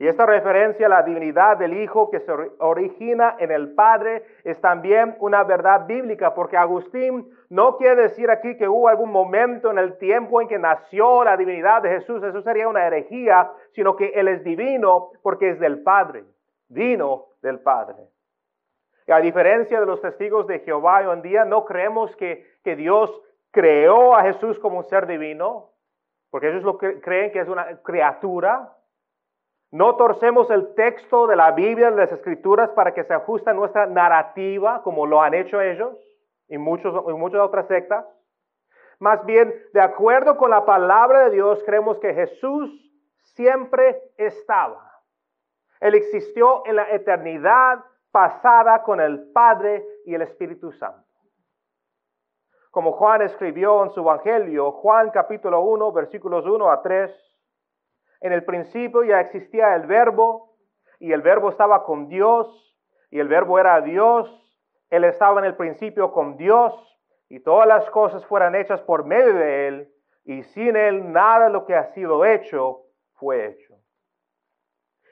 Y 0.00 0.06
esta 0.06 0.26
referencia 0.26 0.86
a 0.86 0.90
la 0.90 1.02
divinidad 1.02 1.56
del 1.56 1.74
Hijo 1.74 2.08
que 2.08 2.20
se 2.20 2.32
origina 2.58 3.34
en 3.40 3.50
el 3.50 3.74
Padre 3.74 4.22
es 4.44 4.60
también 4.60 5.16
una 5.18 5.42
verdad 5.42 5.86
bíblica, 5.86 6.34
porque 6.34 6.56
Agustín 6.56 7.28
no 7.50 7.76
quiere 7.76 8.02
decir 8.02 8.30
aquí 8.30 8.56
que 8.56 8.68
hubo 8.68 8.88
algún 8.88 9.10
momento 9.10 9.72
en 9.72 9.78
el 9.78 9.98
tiempo 9.98 10.40
en 10.40 10.46
que 10.46 10.58
nació 10.58 11.24
la 11.24 11.36
divinidad 11.36 11.82
de 11.82 11.90
Jesús, 11.90 12.22
eso 12.22 12.40
sería 12.42 12.68
una 12.68 12.86
herejía, 12.86 13.50
sino 13.72 13.96
que 13.96 14.10
Él 14.14 14.28
es 14.28 14.44
divino 14.44 15.10
porque 15.20 15.50
es 15.50 15.58
del 15.58 15.82
Padre, 15.82 16.22
vino 16.68 17.26
del 17.42 17.58
Padre. 17.58 18.06
A 19.08 19.18
diferencia 19.18 19.80
de 19.80 19.86
los 19.86 20.00
testigos 20.00 20.46
de 20.46 20.60
Jehová 20.60 21.00
hoy 21.00 21.12
en 21.12 21.22
día, 21.22 21.44
no 21.44 21.64
creemos 21.64 22.14
que, 22.14 22.46
que 22.62 22.76
Dios 22.76 23.20
creó 23.50 24.14
a 24.14 24.22
Jesús 24.22 24.60
como 24.60 24.78
un 24.78 24.84
ser 24.84 25.08
divino, 25.08 25.70
porque 26.30 26.50
ellos 26.50 26.62
lo 26.62 26.78
creen 26.78 27.32
que 27.32 27.40
es 27.40 27.48
una 27.48 27.78
criatura, 27.82 28.74
no 29.70 29.96
torcemos 29.96 30.50
el 30.50 30.74
texto 30.74 31.26
de 31.26 31.36
la 31.36 31.52
Biblia, 31.52 31.90
de 31.90 31.96
las 31.96 32.12
Escrituras, 32.12 32.70
para 32.70 32.94
que 32.94 33.04
se 33.04 33.12
ajuste 33.12 33.50
a 33.50 33.54
nuestra 33.54 33.86
narrativa, 33.86 34.82
como 34.82 35.06
lo 35.06 35.20
han 35.20 35.34
hecho 35.34 35.60
ellos 35.60 35.96
y, 36.48 36.56
muchos, 36.56 36.94
y 37.06 37.12
muchas 37.12 37.40
otras 37.40 37.66
sectas. 37.68 38.06
Más 38.98 39.24
bien, 39.26 39.54
de 39.74 39.80
acuerdo 39.80 40.36
con 40.38 40.50
la 40.50 40.64
palabra 40.64 41.24
de 41.24 41.30
Dios, 41.30 41.62
creemos 41.64 41.98
que 41.98 42.14
Jesús 42.14 42.70
siempre 43.34 44.00
estaba. 44.16 44.90
Él 45.80 45.94
existió 45.94 46.62
en 46.66 46.76
la 46.76 46.90
eternidad 46.90 47.84
pasada 48.10 48.82
con 48.82 49.00
el 49.00 49.30
Padre 49.32 49.84
y 50.06 50.14
el 50.14 50.22
Espíritu 50.22 50.72
Santo. 50.72 51.06
Como 52.70 52.92
Juan 52.92 53.22
escribió 53.22 53.84
en 53.84 53.90
su 53.90 54.00
Evangelio, 54.00 54.72
Juan 54.72 55.10
capítulo 55.10 55.60
1, 55.60 55.92
versículos 55.92 56.46
1 56.46 56.70
a 56.70 56.82
3, 56.82 57.37
en 58.20 58.32
el 58.32 58.44
principio 58.44 59.04
ya 59.04 59.20
existía 59.20 59.74
el 59.74 59.86
verbo 59.86 60.56
y 60.98 61.12
el 61.12 61.22
verbo 61.22 61.50
estaba 61.50 61.84
con 61.84 62.08
Dios 62.08 62.76
y 63.10 63.20
el 63.20 63.28
verbo 63.28 63.58
era 63.58 63.80
Dios. 63.80 64.28
Él 64.90 65.04
estaba 65.04 65.40
en 65.40 65.46
el 65.46 65.56
principio 65.56 66.12
con 66.12 66.36
Dios 66.36 66.74
y 67.28 67.40
todas 67.40 67.68
las 67.68 67.88
cosas 67.90 68.24
fueron 68.26 68.54
hechas 68.54 68.80
por 68.82 69.04
medio 69.04 69.34
de 69.34 69.68
Él 69.68 69.94
y 70.24 70.42
sin 70.42 70.76
Él 70.76 71.12
nada 71.12 71.46
de 71.46 71.50
lo 71.52 71.64
que 71.64 71.74
ha 71.74 71.84
sido 71.92 72.24
hecho 72.24 72.82
fue 73.14 73.46
hecho. 73.46 73.74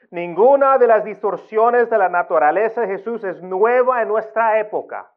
Ninguna 0.09 0.77
de 0.77 0.87
las 0.87 1.03
distorsiones 1.03 1.89
de 1.89 1.97
la 1.97 2.09
naturaleza 2.09 2.81
de 2.81 2.87
Jesús 2.87 3.23
es 3.23 3.41
nueva 3.41 4.01
en 4.01 4.07
nuestra 4.07 4.59
época. 4.59 5.11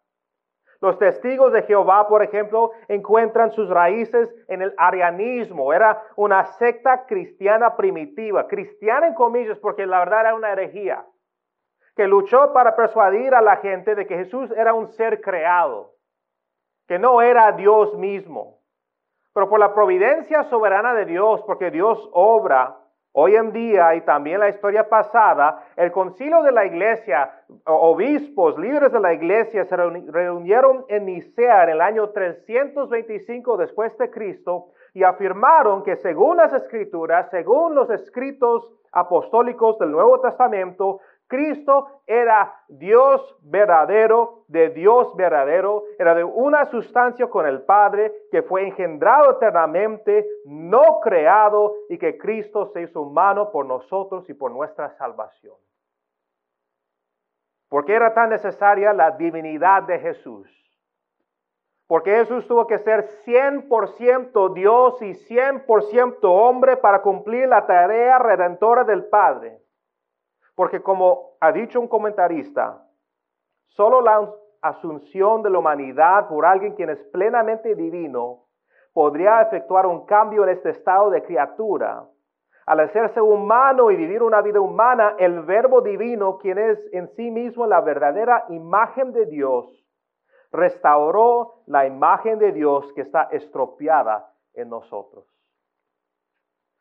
Los 0.80 0.98
testigos 0.98 1.52
de 1.52 1.62
Jehová, 1.62 2.08
por 2.08 2.22
ejemplo, 2.22 2.72
encuentran 2.88 3.52
sus 3.52 3.68
raíces 3.68 4.34
en 4.48 4.62
el 4.62 4.72
arianismo. 4.78 5.74
Era 5.74 6.02
una 6.16 6.44
secta 6.44 7.04
cristiana 7.04 7.76
primitiva, 7.76 8.48
cristiana 8.48 9.08
en 9.08 9.14
comillas, 9.14 9.58
porque 9.58 9.84
la 9.86 9.98
verdad 9.98 10.20
era 10.20 10.34
una 10.34 10.52
herejía, 10.52 11.04
que 11.94 12.06
luchó 12.06 12.54
para 12.54 12.76
persuadir 12.76 13.34
a 13.34 13.42
la 13.42 13.56
gente 13.56 13.94
de 13.94 14.06
que 14.06 14.16
Jesús 14.16 14.50
era 14.52 14.72
un 14.72 14.88
ser 14.88 15.20
creado, 15.20 15.92
que 16.88 16.98
no 16.98 17.20
era 17.20 17.52
Dios 17.52 17.94
mismo. 17.98 18.60
Pero 19.34 19.50
por 19.50 19.60
la 19.60 19.74
providencia 19.74 20.44
soberana 20.44 20.94
de 20.94 21.04
Dios, 21.04 21.42
porque 21.46 21.70
Dios 21.70 22.08
obra 22.14 22.78
Hoy 23.12 23.34
en 23.34 23.52
día 23.52 23.96
y 23.96 24.02
también 24.02 24.38
la 24.38 24.48
historia 24.48 24.88
pasada, 24.88 25.64
el 25.76 25.90
concilio 25.90 26.42
de 26.42 26.52
la 26.52 26.64
iglesia, 26.64 27.42
obispos, 27.64 28.56
líderes 28.56 28.92
de 28.92 29.00
la 29.00 29.12
iglesia 29.12 29.64
se 29.64 29.76
reunieron 29.76 30.84
en 30.88 31.06
Nicea 31.06 31.64
en 31.64 31.70
el 31.70 31.80
año 31.80 32.10
325 32.10 33.56
después 33.56 33.98
de 33.98 34.10
Cristo 34.10 34.68
y 34.94 35.02
afirmaron 35.02 35.82
que 35.82 35.96
según 35.96 36.36
las 36.36 36.52
escrituras, 36.52 37.28
según 37.30 37.74
los 37.74 37.90
escritos 37.90 38.70
apostólicos 38.92 39.78
del 39.80 39.90
Nuevo 39.90 40.20
Testamento, 40.20 41.00
Cristo 41.30 42.02
era 42.08 42.52
Dios 42.66 43.36
verdadero, 43.42 44.42
de 44.48 44.70
Dios 44.70 45.14
verdadero, 45.14 45.84
era 45.96 46.12
de 46.12 46.24
una 46.24 46.64
sustancia 46.66 47.28
con 47.28 47.46
el 47.46 47.62
Padre 47.62 48.12
que 48.32 48.42
fue 48.42 48.66
engendrado 48.66 49.30
eternamente, 49.36 50.26
no 50.44 50.98
creado 51.00 51.76
y 51.88 51.98
que 51.98 52.18
Cristo 52.18 52.66
se 52.72 52.82
hizo 52.82 53.02
humano 53.02 53.52
por 53.52 53.64
nosotros 53.64 54.28
y 54.28 54.34
por 54.34 54.50
nuestra 54.50 54.90
salvación. 54.90 55.54
¿Por 57.68 57.84
qué 57.84 57.94
era 57.94 58.12
tan 58.12 58.30
necesaria 58.30 58.92
la 58.92 59.12
divinidad 59.12 59.84
de 59.84 60.00
Jesús? 60.00 60.48
Porque 61.86 62.10
Jesús 62.10 62.44
tuvo 62.48 62.66
que 62.66 62.78
ser 62.78 63.04
100% 63.24 64.52
Dios 64.52 65.00
y 65.00 65.12
100% 65.12 66.18
hombre 66.24 66.76
para 66.76 67.02
cumplir 67.02 67.46
la 67.48 67.66
tarea 67.66 68.18
redentora 68.18 68.82
del 68.82 69.04
Padre. 69.04 69.60
Porque 70.54 70.82
como 70.82 71.36
ha 71.40 71.52
dicho 71.52 71.80
un 71.80 71.88
comentarista, 71.88 72.86
solo 73.68 74.00
la 74.00 74.30
asunción 74.62 75.42
de 75.42 75.50
la 75.50 75.58
humanidad 75.58 76.28
por 76.28 76.44
alguien 76.44 76.74
quien 76.74 76.90
es 76.90 77.02
plenamente 77.12 77.74
divino 77.74 78.46
podría 78.92 79.40
efectuar 79.42 79.86
un 79.86 80.04
cambio 80.04 80.44
en 80.44 80.50
este 80.50 80.70
estado 80.70 81.10
de 81.10 81.22
criatura. 81.22 82.04
Al 82.66 82.80
hacerse 82.80 83.20
humano 83.20 83.90
y 83.90 83.96
vivir 83.96 84.22
una 84.22 84.42
vida 84.42 84.60
humana, 84.60 85.14
el 85.18 85.40
verbo 85.40 85.80
divino, 85.80 86.38
quien 86.38 86.58
es 86.58 86.78
en 86.92 87.08
sí 87.08 87.30
mismo 87.30 87.66
la 87.66 87.80
verdadera 87.80 88.44
imagen 88.48 89.12
de 89.12 89.26
Dios, 89.26 89.66
restauró 90.52 91.62
la 91.66 91.86
imagen 91.86 92.38
de 92.38 92.52
Dios 92.52 92.92
que 92.92 93.02
está 93.02 93.28
estropeada 93.30 94.32
en 94.54 94.68
nosotros. 94.68 95.26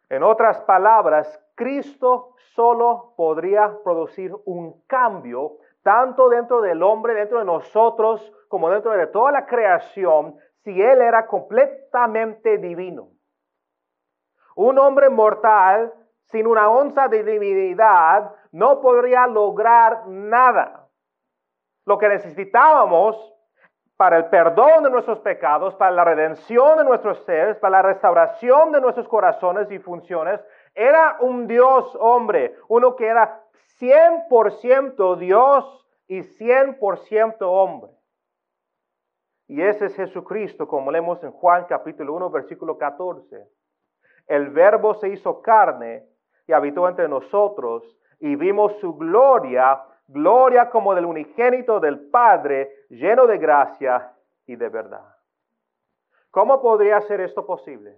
En 0.09 0.23
otras 0.23 0.59
palabras, 0.61 1.27
Cristo 1.59 2.35
solo 2.55 3.15
podría 3.17 3.83
producir 3.83 4.33
un 4.45 4.81
cambio 4.87 5.57
tanto 5.83 6.29
dentro 6.29 6.61
del 6.61 6.81
hombre, 6.81 7.13
dentro 7.13 7.39
de 7.39 7.43
nosotros, 7.43 8.31
como 8.47 8.69
dentro 8.69 8.91
de 8.91 9.07
toda 9.07 9.33
la 9.33 9.45
creación, 9.45 10.37
si 10.63 10.81
Él 10.81 11.01
era 11.01 11.27
completamente 11.27 12.59
divino. 12.59 13.09
Un 14.55 14.79
hombre 14.79 15.09
mortal 15.09 15.93
sin 16.31 16.47
una 16.47 16.69
onza 16.69 17.09
de 17.09 17.25
divinidad 17.25 18.33
no 18.53 18.79
podría 18.79 19.27
lograr 19.27 20.07
nada. 20.07 20.87
Lo 21.85 21.97
que 21.97 22.07
necesitábamos 22.07 23.35
para 23.97 24.15
el 24.15 24.27
perdón 24.27 24.83
de 24.83 24.91
nuestros 24.91 25.19
pecados, 25.19 25.75
para 25.75 25.91
la 25.91 26.05
redención 26.05 26.77
de 26.77 26.85
nuestros 26.85 27.21
seres, 27.25 27.57
para 27.57 27.81
la 27.81 27.81
restauración 27.81 28.71
de 28.71 28.79
nuestros 28.79 29.09
corazones 29.09 29.69
y 29.71 29.79
funciones, 29.79 30.39
era 30.73 31.17
un 31.21 31.47
Dios 31.47 31.95
hombre, 31.99 32.55
uno 32.67 32.95
que 32.95 33.07
era 33.07 33.43
100% 33.79 35.17
Dios 35.17 35.87
y 36.07 36.19
100% 36.19 37.37
hombre. 37.41 37.91
Y 39.47 39.61
ese 39.61 39.85
es 39.85 39.95
Jesucristo, 39.95 40.67
como 40.67 40.91
leemos 40.91 41.23
en 41.23 41.31
Juan 41.31 41.65
capítulo 41.67 42.13
1, 42.13 42.29
versículo 42.29 42.77
14. 42.77 43.47
El 44.27 44.49
verbo 44.49 44.93
se 44.93 45.09
hizo 45.09 45.41
carne 45.41 46.07
y 46.45 46.53
habitó 46.53 46.87
entre 46.87 47.07
nosotros 47.07 47.97
y 48.19 48.35
vimos 48.35 48.77
su 48.79 48.95
gloria, 48.95 49.83
gloria 50.07 50.69
como 50.69 50.93
del 50.93 51.05
unigénito 51.05 51.79
del 51.79 52.09
Padre, 52.09 52.85
lleno 52.89 53.25
de 53.25 53.37
gracia 53.37 54.13
y 54.45 54.55
de 54.55 54.69
verdad. 54.69 55.15
¿Cómo 56.31 56.61
podría 56.61 57.01
ser 57.01 57.21
esto 57.21 57.45
posible? 57.45 57.97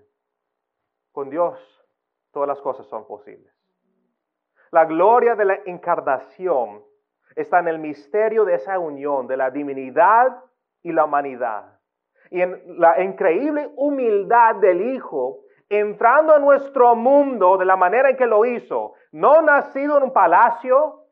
Con 1.11 1.29
Dios 1.29 1.59
todas 2.31 2.47
las 2.47 2.61
cosas 2.61 2.85
son 2.88 3.05
posibles. 3.05 3.53
La 4.71 4.85
gloria 4.85 5.35
de 5.35 5.45
la 5.45 5.59
encarnación 5.65 6.83
está 7.35 7.59
en 7.59 7.67
el 7.67 7.79
misterio 7.79 8.45
de 8.45 8.55
esa 8.55 8.79
unión 8.79 9.27
de 9.27 9.38
la 9.38 9.51
divinidad 9.51 10.43
y 10.81 10.91
la 10.91 11.05
humanidad. 11.05 11.79
Y 12.29 12.41
en 12.41 12.79
la 12.79 13.01
increíble 13.01 13.71
humildad 13.75 14.55
del 14.55 14.81
Hijo 14.93 15.41
entrando 15.67 16.33
a 16.33 16.39
nuestro 16.39 16.95
mundo 16.95 17.57
de 17.57 17.65
la 17.65 17.77
manera 17.77 18.09
en 18.09 18.17
que 18.17 18.25
lo 18.25 18.43
hizo, 18.45 18.93
no 19.13 19.41
nacido 19.41 19.97
en 19.97 20.03
un 20.03 20.13
palacio, 20.13 21.05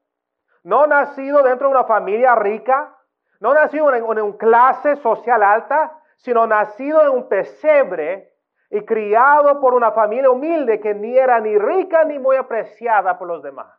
no 0.64 0.86
nacido 0.86 1.44
dentro 1.44 1.68
de 1.68 1.76
una 1.76 1.86
familia 1.86 2.36
rica, 2.36 2.96
no 3.40 3.54
nacido 3.54 3.94
en, 3.94 4.04
una 4.04 4.38
clase 4.38 4.98
social 4.98 5.44
alta, 5.44 6.02
sino 6.18 6.46
nacido 6.46 7.02
en 7.02 7.10
un 7.10 7.30
pesebre 7.30 8.34
y 8.70 8.86
criado 8.86 9.60
por 9.60 9.74
una 9.74 9.92
familia 9.92 10.30
humilde 10.30 10.80
que 10.80 10.94
ni 10.94 11.18
era 11.18 11.40
ni 11.40 11.58
rica 11.58 12.04
ni 12.04 12.20
muy 12.20 12.36
apreciada 12.36 13.18
por 13.18 13.28
los 13.28 13.42
demás. 13.42 13.74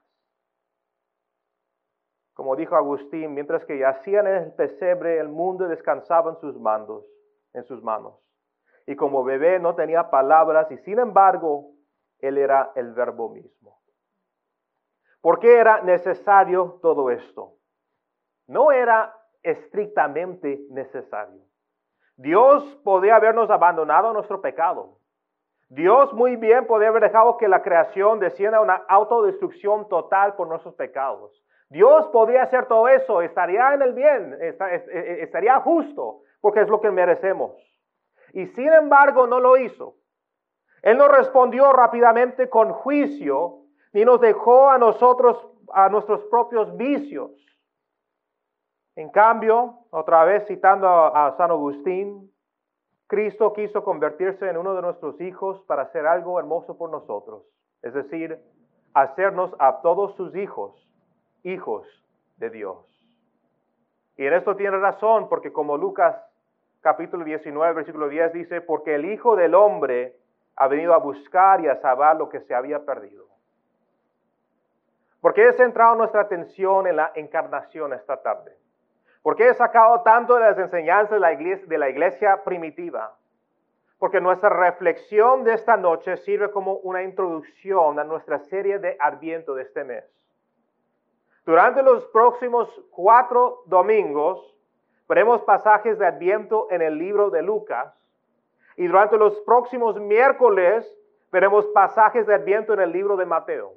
Como 2.35 2.57
dijo 2.57 2.75
Agustín, 2.75 3.35
mientras 3.35 3.65
que 3.65 3.79
yacían 3.79 4.27
en 4.27 4.35
el 4.35 4.53
pesebre, 4.55 5.19
el 5.19 5.29
mundo 5.29 5.69
descansaba 5.69 6.31
en 6.31 6.37
sus 6.39 6.59
mandos, 6.59 7.05
en 7.53 7.65
sus 7.65 7.83
manos 7.83 8.21
y 8.91 8.97
como 8.97 9.23
bebé 9.23 9.61
no 9.61 9.77
tenía 9.77 10.11
palabras 10.11 10.69
y 10.73 10.77
sin 10.79 10.99
embargo 10.99 11.75
él 12.19 12.39
era 12.39 12.73
el 12.75 12.93
verbo 12.93 13.29
mismo. 13.29 13.81
¿Por 15.21 15.39
qué 15.39 15.59
era 15.59 15.81
necesario 15.83 16.81
todo 16.83 17.11
esto? 17.11 17.59
No 18.49 18.73
era 18.73 19.15
estrictamente 19.45 20.67
necesario. 20.71 21.41
Dios 22.21 22.63
podía 22.85 23.17
habernos 23.17 23.49
abandonado 23.49 24.11
a 24.11 24.13
nuestro 24.13 24.43
pecado. 24.43 24.99
Dios 25.71 26.13
muy 26.13 26.37
bien 26.37 26.67
podía 26.67 26.89
haber 26.89 27.05
dejado 27.05 27.39
que 27.39 27.49
la 27.49 27.63
creación 27.63 28.21
descienda 28.21 28.59
a 28.59 28.61
una 28.61 28.75
autodestrucción 28.75 29.89
total 29.89 30.35
por 30.35 30.47
nuestros 30.47 30.75
pecados. 30.75 31.43
Dios 31.71 32.09
podría 32.09 32.43
hacer 32.43 32.67
todo 32.67 32.89
eso, 32.89 33.23
estaría 33.23 33.73
en 33.73 33.81
el 33.81 33.95
bien, 33.95 34.37
estaría 35.23 35.59
justo, 35.61 36.21
porque 36.43 36.61
es 36.61 36.69
lo 36.69 36.83
que 36.83 36.91
merecemos. 36.91 37.53
Y 38.35 38.49
sin 38.49 38.71
embargo 38.71 39.27
no 39.27 39.41
lo 39.41 39.57
hizo. 39.57 39.95
Él 40.83 40.99
no 40.99 41.09
respondió 41.09 41.73
rápidamente 41.73 42.51
con 42.51 42.71
juicio, 42.73 43.61
ni 43.95 44.05
nos 44.05 44.21
dejó 44.21 44.69
a 44.69 44.77
nosotros, 44.77 45.49
a 45.73 45.89
nuestros 45.89 46.23
propios 46.25 46.77
vicios. 46.77 47.31
En 48.97 49.11
cambio, 49.11 49.79
otra 49.91 50.25
vez 50.25 50.47
citando 50.47 50.89
a, 50.89 51.37
San 51.37 51.51
Agustín, 51.51 52.31
Cristo 53.07 53.53
quiso 53.53 53.83
convertirse 53.85 54.49
en 54.49 54.57
uno 54.57 54.75
de 54.75 54.83
nuestros 54.83 55.21
hijos 55.21 55.61
para 55.67 55.83
hacer 55.83 56.07
algo 56.07 56.39
hermoso 56.39 56.77
por 56.77 56.91
nosotros, 56.91 57.45
es 57.83 57.95
decir, 57.95 58.39
hacernos 58.95 59.55
a 59.59 59.81
todos 59.81 60.15
sus 60.17 60.35
hijos, 60.37 60.89
hijos 61.43 61.87
de 62.37 62.51
Dios. 62.51 62.79
Y 64.17 64.27
en 64.27 64.35
esto 64.35 64.57
tiene 64.57 64.79
razón, 64.79 65.29
porque 65.29 65.53
como 65.53 65.77
Lucas 65.77 66.17
capítulo 66.81 67.25
19, 67.25 67.75
versículo 67.75 68.09
10 68.09 68.33
dice, 68.33 68.61
porque 68.61 68.95
el 68.95 69.07
Hijo 69.07 69.37
del 69.37 69.55
Hombre 69.55 70.17
ha 70.57 70.69
venido 70.69 70.95
a 70.95 70.99
buscar 70.99 71.61
y 71.61 71.69
a 71.69 71.81
salvar 71.81 72.17
lo 72.17 72.29
que 72.29 72.41
se 72.41 72.55
había 72.55 72.85
perdido. 72.85 73.27
¿Por 75.21 75.35
qué 75.35 75.49
he 75.49 75.53
centrado 75.53 75.95
nuestra 75.95 76.23
atención 76.23 76.87
en 76.87 76.97
la 76.97 77.13
encarnación 77.15 77.93
esta 77.93 78.23
tarde? 78.23 78.57
¿Por 79.23 79.37
qué 79.37 79.49
he 79.49 79.55
sacado 79.55 80.03
tanto 80.03 80.35
de 80.35 80.41
las 80.41 80.59
enseñanzas 80.59 81.11
de 81.11 81.21
la 81.21 81.33
iglesia, 81.33 81.67
de 81.67 81.79
la 81.79 81.89
iglesia 81.89 82.43
primitiva? 82.45 83.17
Porque 83.99 84.21
nuestra 84.21 84.49
reflexión 84.49 85.45
de 85.45 85.55
esta 85.55 85.77
noche 85.77 86.17
sirve 86.17 86.51
como 86.51 86.77
una 86.79 87.03
introducción 87.03 87.99
a 87.99 88.05
nuestra 88.05 88.39
serie 88.39 88.79
de 88.79 88.97
Adviento 88.99 89.55
de 89.55 89.63
este 89.63 89.85
mes. 89.85 90.05
Durante 91.45 91.83
los 91.83 92.07
próximos 92.07 92.69
cuatro 92.91 93.63
domingos 93.67 94.57
Veremos 95.11 95.43
pasajes 95.43 95.99
de 95.99 96.07
Adviento 96.07 96.69
en 96.71 96.83
el 96.83 96.97
libro 96.97 97.31
de 97.31 97.43
Lucas. 97.43 97.93
Y 98.77 98.87
durante 98.87 99.19
los 99.19 99.41
próximos 99.41 99.99
miércoles 99.99 100.89
veremos 101.33 101.67
pasajes 101.75 102.29
de 102.29 102.35
Adviento 102.37 102.75
en 102.75 102.81
el 102.81 102.93
libro 102.93 103.17
de 103.17 103.27
Mateo. 103.27 103.73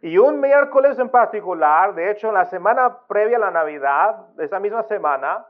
Y 0.00 0.16
un 0.18 0.40
miércoles 0.40 0.98
en 0.98 1.08
particular, 1.08 1.94
de 1.94 2.10
hecho, 2.10 2.28
en 2.28 2.34
la 2.34 2.44
semana 2.44 2.98
previa 3.08 3.36
a 3.36 3.40
la 3.40 3.50
Navidad, 3.50 4.26
esa 4.38 4.60
misma 4.60 4.84
semana, 4.84 5.44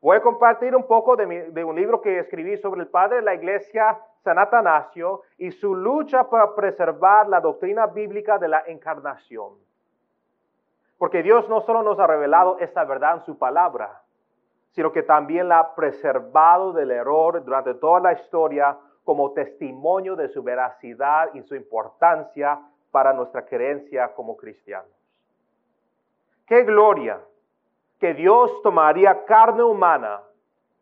voy 0.00 0.18
a 0.18 0.20
compartir 0.20 0.76
un 0.76 0.86
poco 0.86 1.16
de, 1.16 1.50
de, 1.50 1.64
un 1.64 1.74
libro 1.74 2.02
que 2.02 2.18
escribí 2.18 2.58
sobre 2.58 2.82
el 2.82 2.88
padre 2.88 3.16
de 3.16 3.22
la 3.22 3.34
iglesia, 3.34 3.98
San 4.22 4.38
Atanasio, 4.38 5.22
y 5.38 5.50
su 5.52 5.74
lucha 5.74 6.28
para 6.28 6.54
preservar 6.54 7.28
la 7.28 7.40
doctrina 7.40 7.86
bíblica 7.86 8.38
de 8.38 8.48
la 8.48 8.62
encarnación. 8.66 9.54
Porque 10.98 11.22
Dios 11.22 11.48
no 11.48 11.62
solo 11.62 11.82
nos 11.82 11.98
ha 11.98 12.06
revelado 12.06 12.58
esta 12.58 12.84
verdad 12.84 13.14
en 13.14 13.20
su 13.22 13.38
palabra, 13.38 14.02
sino 14.72 14.92
que 14.92 15.02
también 15.02 15.48
la 15.48 15.60
ha 15.60 15.74
preservado 15.74 16.72
del 16.72 16.90
error 16.90 17.42
durante 17.42 17.74
toda 17.74 18.00
la 18.00 18.12
historia 18.12 18.76
como 19.04 19.32
testimonio 19.32 20.16
de 20.16 20.28
su 20.28 20.42
veracidad 20.42 21.30
y 21.34 21.42
su 21.42 21.54
importancia 21.54 22.60
para 22.94 23.12
nuestra 23.12 23.44
creencia 23.44 24.14
como 24.14 24.36
cristianos. 24.36 24.86
Qué 26.46 26.62
gloria 26.62 27.20
que 27.98 28.14
Dios 28.14 28.62
tomaría 28.62 29.24
carne 29.24 29.64
humana. 29.64 30.22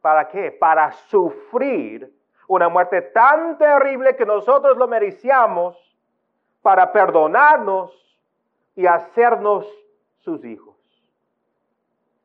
¿Para 0.02 0.28
qué? 0.28 0.52
Para 0.52 0.92
sufrir 0.92 2.14
una 2.48 2.68
muerte 2.68 3.00
tan 3.00 3.56
terrible 3.56 4.14
que 4.14 4.26
nosotros 4.26 4.76
lo 4.76 4.86
merecíamos 4.86 5.74
para 6.60 6.92
perdonarnos 6.92 7.90
y 8.74 8.84
hacernos 8.84 9.66
sus 10.18 10.44
hijos. 10.44 10.76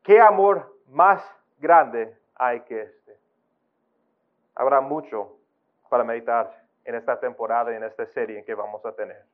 Qué 0.02 0.20
amor 0.20 0.70
más 0.88 1.24
grande 1.58 2.14
hay 2.34 2.60
que 2.60 2.82
este. 2.82 3.18
Habrá 4.54 4.82
mucho 4.82 5.38
para 5.88 6.04
meditar 6.04 6.62
en 6.84 6.94
esta 6.94 7.18
temporada 7.18 7.72
y 7.72 7.76
en 7.76 7.84
esta 7.84 8.04
serie 8.04 8.44
que 8.44 8.54
vamos 8.54 8.84
a 8.84 8.92
tener. 8.92 9.24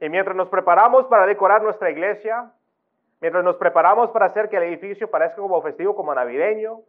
Y 0.00 0.08
mientras 0.08 0.36
nos 0.36 0.48
preparamos 0.48 1.06
para 1.06 1.26
decorar 1.26 1.62
nuestra 1.62 1.90
iglesia, 1.90 2.52
mientras 3.20 3.42
nos 3.44 3.56
preparamos 3.56 4.10
para 4.10 4.26
hacer 4.26 4.48
que 4.48 4.56
el 4.56 4.64
edificio 4.64 5.10
parezca 5.10 5.36
como 5.36 5.62
festivo, 5.62 5.96
como 5.96 6.14
navideño, 6.14 6.80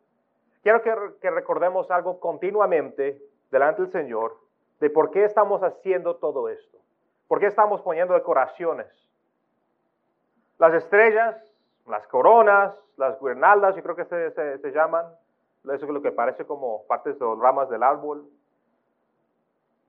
quiero 0.64 0.82
que, 0.82 1.30
recordemos 1.30 1.90
algo 1.92 2.20
continuamente 2.20 3.22
delante 3.52 3.82
del 3.84 3.92
Señor 3.92 4.36
de 4.80 4.90
por 4.90 5.12
qué 5.12 5.24
estamos 5.24 5.64
haciendo 5.64 6.18
todo 6.18 6.50
esto. 6.50 6.78
¿Por 7.28 7.40
qué 7.40 7.48
estamos 7.48 7.82
poniendo 7.82 8.14
decoraciones? 8.14 8.88
Las 10.58 10.74
estrellas 10.74 11.36
las 11.88 12.06
coronas, 12.08 12.76
las 12.98 13.20
guirnaldas, 13.20 13.76
yo 13.76 13.84
creo 13.84 13.96
que 13.96 14.06
se, 14.06 14.32
se, 14.32 14.72
llaman, 14.72 15.06
eso 15.64 15.86
es 15.86 15.90
lo 15.90 16.02
que 16.02 16.12
parece 16.12 16.46
como 16.46 16.86
partes 16.88 17.20
las 17.20 17.40
ramas 17.40 17.70
del 17.70 17.84
árbol. 17.84 18.26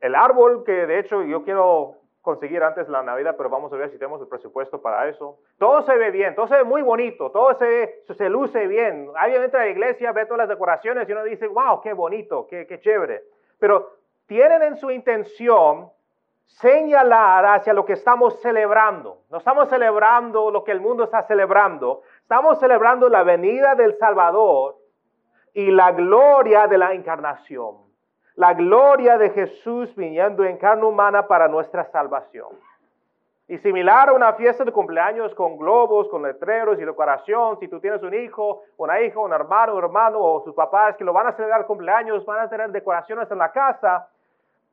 El 0.01 0.15
árbol 0.15 0.63
que 0.65 0.87
de 0.87 1.01
hecho 1.01 1.23
yo 1.23 1.43
quiero 1.43 1.97
conseguir 2.29 2.63
antes 2.63 2.87
la 2.91 3.03
Navidad, 3.03 3.37
pero 3.39 3.49
vamos 3.49 3.73
a 3.73 3.77
ver 3.77 3.91
si 3.91 3.97
tenemos 3.97 4.21
el 4.21 4.29
presupuesto 4.29 4.83
para 4.83 5.09
eso. 5.09 5.39
Todo 5.57 5.81
se 5.81 5.97
ve 5.97 6.11
bien, 6.11 6.35
todo 6.35 6.47
se 6.47 6.57
ve 6.57 6.65
muy 6.65 6.83
bonito, 6.83 7.31
todo 7.31 7.55
se, 7.55 8.05
se 8.07 8.29
luce 8.29 8.67
bien. 8.67 9.11
Alguien 9.17 9.45
entra 9.45 9.63
a 9.63 9.65
la 9.65 9.71
iglesia, 9.71 10.13
ve 10.13 10.27
todas 10.27 10.41
las 10.41 10.49
decoraciones 10.51 11.09
y 11.09 11.13
uno 11.13 11.25
dice, 11.25 11.47
wow, 11.47 11.81
qué 11.81 11.95
bonito, 11.95 12.47
qué, 12.47 12.67
qué 12.67 12.81
chévere. 12.81 13.23
Pero 13.59 13.95
tienen 14.27 14.63
en 14.63 14.77
su 14.77 14.91
intención 14.91 15.91
señalar 16.45 17.47
hacia 17.47 17.73
lo 17.73 17.87
que 17.87 17.95
estamos 17.95 18.39
celebrando. 18.43 19.23
No 19.31 19.39
estamos 19.39 19.71
celebrando 19.71 20.51
lo 20.51 20.65
que 20.65 20.73
el 20.73 20.83
mundo 20.83 21.05
está 21.05 21.23
celebrando, 21.23 22.03
estamos 22.21 22.61
celebrando 22.61 23.09
la 23.09 23.23
venida 23.23 23.75
del 23.75 23.97
Salvador 23.97 24.77
y 25.55 25.71
la 25.71 25.93
gloria 25.93 26.67
de 26.67 26.77
la 26.77 26.93
encarnación, 26.93 27.88
la 28.39 28.55
gloria 28.55 29.19
de 29.19 29.31
Jesús 29.31 29.93
viniendo 29.97 30.45
en 30.45 30.59
carne 30.59 30.85
humana 30.85 31.27
para 31.27 31.49
nuestra 31.49 31.85
salvación. 31.91 32.47
Y 33.49 33.59
similar 33.59 34.11
a 34.11 34.13
una 34.13 34.33
fiesta 34.35 34.65
de 34.65 34.71
cumpleaños 34.71 35.35
con 35.35 35.59
globos, 35.59 36.07
con 36.09 36.23
letreros 36.23 36.79
y 36.79 36.85
decoración, 36.85 37.59
si 37.59 37.67
tú 37.67 37.81
tienes 37.81 38.01
un 38.05 38.15
hijo, 38.15 38.63
una 38.77 39.01
hija, 39.01 39.19
un 39.19 39.33
hermano, 39.33 39.75
un 39.75 39.83
hermano 39.83 40.21
o 40.21 40.45
sus 40.45 40.55
papás 40.55 40.97
que 40.97 41.03
lo 41.03 41.13
van 41.13 41.27
a 41.27 41.33
celebrar 41.33 41.67
cumpleaños, 41.67 42.25
van 42.25 42.39
a 42.39 42.49
tener 42.49 42.71
decoraciones 42.71 43.29
en 43.29 43.39
la 43.39 43.51
casa, 43.51 44.09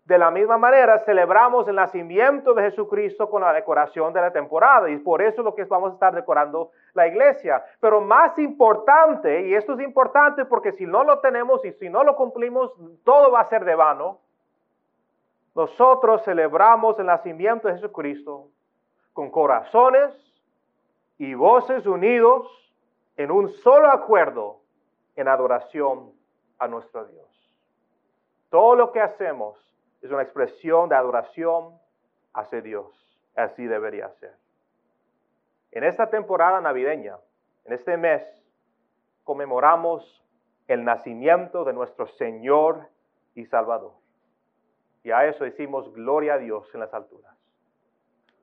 de 0.05 0.19
la 0.19 0.29
misma 0.29 0.59
manera 0.59 0.99
celebramos 0.99 1.67
el 1.67 1.75
nacimiento 1.75 2.53
de 2.53 2.69
Jesucristo 2.69 3.27
con 3.27 3.41
la 3.41 3.51
decoración 3.51 4.13
de 4.13 4.21
la 4.21 4.31
temporada 4.31 4.87
y 4.87 4.97
por 4.97 5.19
eso 5.23 5.41
es 5.41 5.45
lo 5.45 5.55
que 5.55 5.65
vamos 5.65 5.91
a 5.91 5.93
estar 5.95 6.13
decorando 6.13 6.69
la 6.93 7.07
iglesia. 7.07 7.65
Pero 7.79 8.01
más 8.01 8.37
importante, 8.37 9.47
y 9.47 9.55
esto 9.55 9.73
es 9.73 9.79
importante 9.79 10.45
porque 10.45 10.73
si 10.73 10.85
no 10.85 11.03
lo 11.03 11.19
tenemos 11.19 11.65
y 11.65 11.71
si 11.73 11.89
no 11.89 12.03
lo 12.03 12.15
cumplimos, 12.15 12.71
todo 13.03 13.31
va 13.31 13.41
a 13.41 13.49
ser 13.49 13.65
de 13.65 13.73
vano. 13.73 14.19
Nosotros 15.55 16.23
celebramos 16.23 16.99
el 16.99 17.07
nacimiento 17.07 17.67
de 17.67 17.73
Jesucristo 17.73 18.49
con 19.11 19.31
corazones 19.31 20.13
y 21.17 21.33
voces 21.33 21.87
unidos 21.87 22.47
en 23.17 23.31
un 23.31 23.49
solo 23.49 23.89
acuerdo 23.89 24.59
en 25.15 25.27
adoración 25.29 26.11
a 26.59 26.67
nuestro 26.67 27.05
Dios. 27.05 27.25
Todo 28.51 28.75
lo 28.75 28.91
que 28.91 29.01
hacemos 29.01 29.65
es 30.05 30.11
una 30.11 30.23
expresión 30.23 30.89
de 30.89 30.95
adoración 30.95 31.79
hacia 32.33 32.61
Dios. 32.61 32.87
Así 33.35 33.65
debería 33.65 34.09
ser. 34.11 34.35
En 35.71 35.83
esta 35.83 36.09
temporada 36.09 36.61
navideña, 36.61 37.17
en 37.65 37.73
este 37.73 37.97
mes, 37.97 38.23
conmemoramos 39.23 40.23
el 40.67 40.83
nacimiento 40.83 41.63
de 41.65 41.73
nuestro 41.73 42.07
Señor 42.07 42.89
y 43.33 43.45
Salvador. 43.45 43.93
Y 45.03 45.11
a 45.11 45.25
eso 45.25 45.43
decimos 45.43 45.93
gloria 45.93 46.35
a 46.35 46.37
Dios 46.37 46.73
en 46.73 46.79
las 46.79 46.93
alturas. 46.93 47.35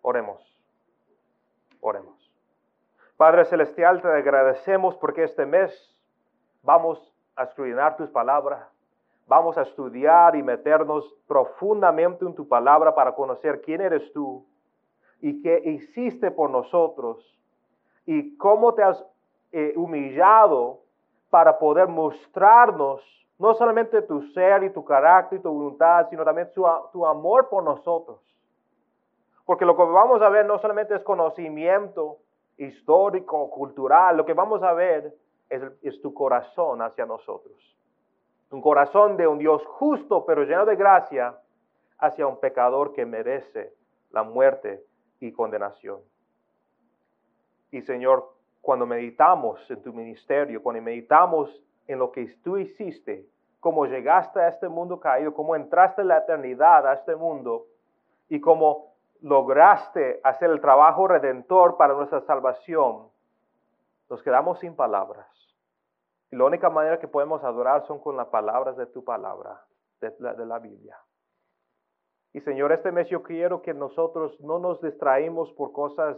Oremos. 0.02 0.58
Oremos. 1.80 2.32
Padre 3.16 3.44
Celestial, 3.44 4.02
te 4.02 4.08
agradecemos 4.08 4.96
porque 4.96 5.24
este 5.24 5.46
mes 5.46 5.72
vamos 6.62 7.12
a 7.36 7.44
escudriñar 7.44 7.96
tus 7.96 8.10
palabras, 8.10 8.71
vamos 9.32 9.56
a 9.56 9.62
estudiar 9.62 10.36
y 10.36 10.42
meternos 10.42 11.10
profundamente 11.26 12.22
en 12.26 12.34
tu 12.34 12.46
palabra 12.46 12.94
para 12.94 13.14
conocer 13.14 13.62
quién 13.62 13.80
eres 13.80 14.12
tú 14.12 14.44
y 15.22 15.40
qué 15.40 15.62
hiciste 15.64 16.30
por 16.30 16.50
nosotros 16.50 17.16
y 18.04 18.36
cómo 18.36 18.74
te 18.74 18.82
has 18.82 19.02
eh, 19.52 19.72
humillado 19.74 20.80
para 21.30 21.58
poder 21.58 21.88
mostrarnos 21.88 23.00
no 23.38 23.54
solamente 23.54 24.02
tu 24.02 24.20
ser 24.34 24.64
y 24.64 24.70
tu 24.70 24.84
carácter 24.84 25.38
y 25.38 25.42
tu 25.42 25.50
voluntad, 25.50 26.08
sino 26.10 26.26
también 26.26 26.50
tu 26.52 27.06
amor 27.06 27.48
por 27.48 27.64
nosotros. 27.64 28.20
Porque 29.46 29.64
lo 29.64 29.74
que 29.74 29.82
vamos 29.82 30.20
a 30.20 30.28
ver 30.28 30.44
no 30.44 30.58
solamente 30.58 30.94
es 30.94 31.02
conocimiento 31.02 32.18
histórico, 32.58 33.48
cultural, 33.48 34.14
lo 34.14 34.26
que 34.26 34.34
vamos 34.34 34.62
a 34.62 34.74
ver 34.74 35.14
es, 35.48 36.02
tu 36.02 36.12
corazón 36.12 36.82
hacia 36.82 37.06
nosotros. 37.06 37.56
Un 38.52 38.60
corazón 38.60 39.16
de 39.16 39.26
un 39.26 39.38
Dios 39.38 39.64
justo 39.66 40.24
pero 40.26 40.44
lleno 40.44 40.66
de 40.66 40.76
gracia 40.76 41.38
hacia 41.98 42.26
un 42.26 42.38
pecador 42.38 42.92
que 42.92 43.06
merece 43.06 43.72
la 44.10 44.22
muerte 44.22 44.84
y 45.20 45.32
condenación. 45.32 46.00
Y 47.70 47.80
Señor, 47.80 48.30
cuando 48.60 48.84
meditamos 48.84 49.58
en 49.70 49.82
tu 49.82 49.92
ministerio, 49.94 50.62
cuando 50.62 50.82
meditamos 50.82 51.62
en 51.86 51.98
lo 51.98 52.12
que 52.12 52.26
tú 52.44 52.58
hiciste, 52.58 53.26
cómo 53.58 53.86
llegaste 53.86 54.40
a 54.40 54.48
este 54.48 54.68
mundo 54.68 55.00
caído, 55.00 55.32
cómo 55.32 55.56
entraste 55.56 56.02
en 56.02 56.08
la 56.08 56.18
eternidad 56.18 56.86
a 56.86 56.92
este 56.92 57.16
mundo 57.16 57.66
y 58.28 58.38
cómo 58.38 58.92
lograste 59.22 60.20
hacer 60.24 60.50
el 60.50 60.60
trabajo 60.60 61.08
redentor 61.08 61.78
para 61.78 61.94
nuestra 61.94 62.20
salvación, 62.20 63.08
nos 64.10 64.22
quedamos 64.22 64.58
sin 64.58 64.76
palabras. 64.76 65.41
Y 66.32 66.36
la 66.36 66.44
única 66.44 66.70
manera 66.70 66.98
que 66.98 67.08
podemos 67.08 67.44
adorar 67.44 67.86
son 67.86 68.00
con 68.00 68.16
las 68.16 68.28
palabras 68.28 68.74
de 68.78 68.86
tu 68.86 69.04
palabra, 69.04 69.62
de 70.00 70.46
la, 70.46 70.58
Biblia. 70.58 70.96
Y 72.32 72.40
Señor, 72.40 72.72
este 72.72 72.90
mes 72.90 73.06
yo 73.10 73.22
quiero 73.22 73.60
que 73.60 73.74
nosotros 73.74 74.40
no 74.40 74.58
nos 74.58 74.80
distraímos 74.80 75.52
por 75.52 75.72
cosas 75.72 76.16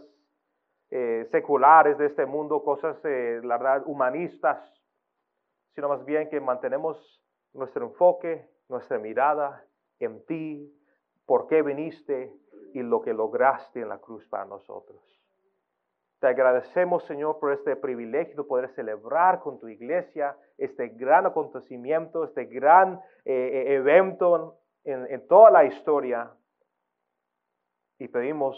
eh, 0.90 1.26
seculares 1.32 1.98
de 1.98 2.06
este 2.06 2.26
mundo, 2.26 2.62
cosas, 2.62 2.96
eh, 3.04 3.40
la 3.42 3.58
verdad, 3.58 3.82
humanistas, 3.86 4.80
sino 5.74 5.88
más 5.88 6.04
bien 6.04 6.30
que 6.30 6.40
mantenemos 6.40 7.20
nuestro 7.52 7.84
enfoque, 7.84 8.48
nuestra 8.68 9.00
mirada 9.00 9.66
en 9.98 10.24
ti, 10.26 10.72
por 11.26 11.48
qué 11.48 11.62
viniste, 11.62 12.32
y 12.72 12.82
lo 12.82 13.02
que 13.02 13.12
lograste 13.12 13.80
en 13.80 13.88
la 13.88 13.98
cruz 13.98 14.28
para 14.28 14.44
nosotros. 14.44 15.23
Te 16.24 16.28
agradecemos, 16.28 17.04
Señor, 17.04 17.38
por 17.38 17.52
este 17.52 17.76
privilegio 17.76 18.34
de 18.34 18.44
poder 18.44 18.70
celebrar 18.70 19.40
con 19.40 19.58
tu 19.58 19.68
iglesia 19.68 20.34
este 20.56 20.88
gran 20.88 21.26
acontecimiento, 21.26 22.24
este 22.24 22.46
gran 22.46 22.98
eh, 23.26 23.34
eh, 23.34 23.74
evento 23.74 24.56
en, 24.84 25.06
en 25.12 25.28
toda 25.28 25.50
la 25.50 25.66
historia. 25.66 26.32
Y 27.98 28.08
pedimos 28.08 28.56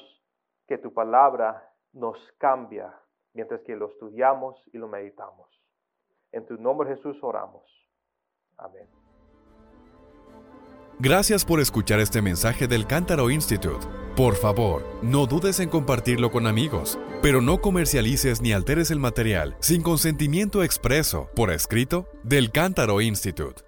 que 0.68 0.78
tu 0.78 0.94
palabra 0.94 1.68
nos 1.92 2.16
cambia 2.38 2.94
mientras 3.34 3.60
que 3.62 3.74
lo 3.74 3.88
estudiamos 3.88 4.62
y 4.72 4.78
lo 4.78 4.86
meditamos. 4.86 5.60
En 6.30 6.46
tu 6.46 6.56
nombre 6.58 6.90
Jesús 6.90 7.18
oramos. 7.20 7.68
Amén. 8.58 9.05
Gracias 10.98 11.44
por 11.44 11.60
escuchar 11.60 12.00
este 12.00 12.22
mensaje 12.22 12.66
del 12.66 12.86
Cántaro 12.86 13.28
Institute. 13.28 13.86
Por 14.16 14.34
favor, 14.34 14.82
no 15.02 15.26
dudes 15.26 15.60
en 15.60 15.68
compartirlo 15.68 16.30
con 16.30 16.46
amigos, 16.46 16.98
pero 17.20 17.42
no 17.42 17.60
comercialices 17.60 18.40
ni 18.40 18.54
alteres 18.54 18.90
el 18.90 18.98
material 18.98 19.58
sin 19.60 19.82
consentimiento 19.82 20.62
expreso, 20.62 21.28
por 21.36 21.50
escrito, 21.50 22.08
del 22.22 22.50
Cántaro 22.50 23.02
Institute. 23.02 23.60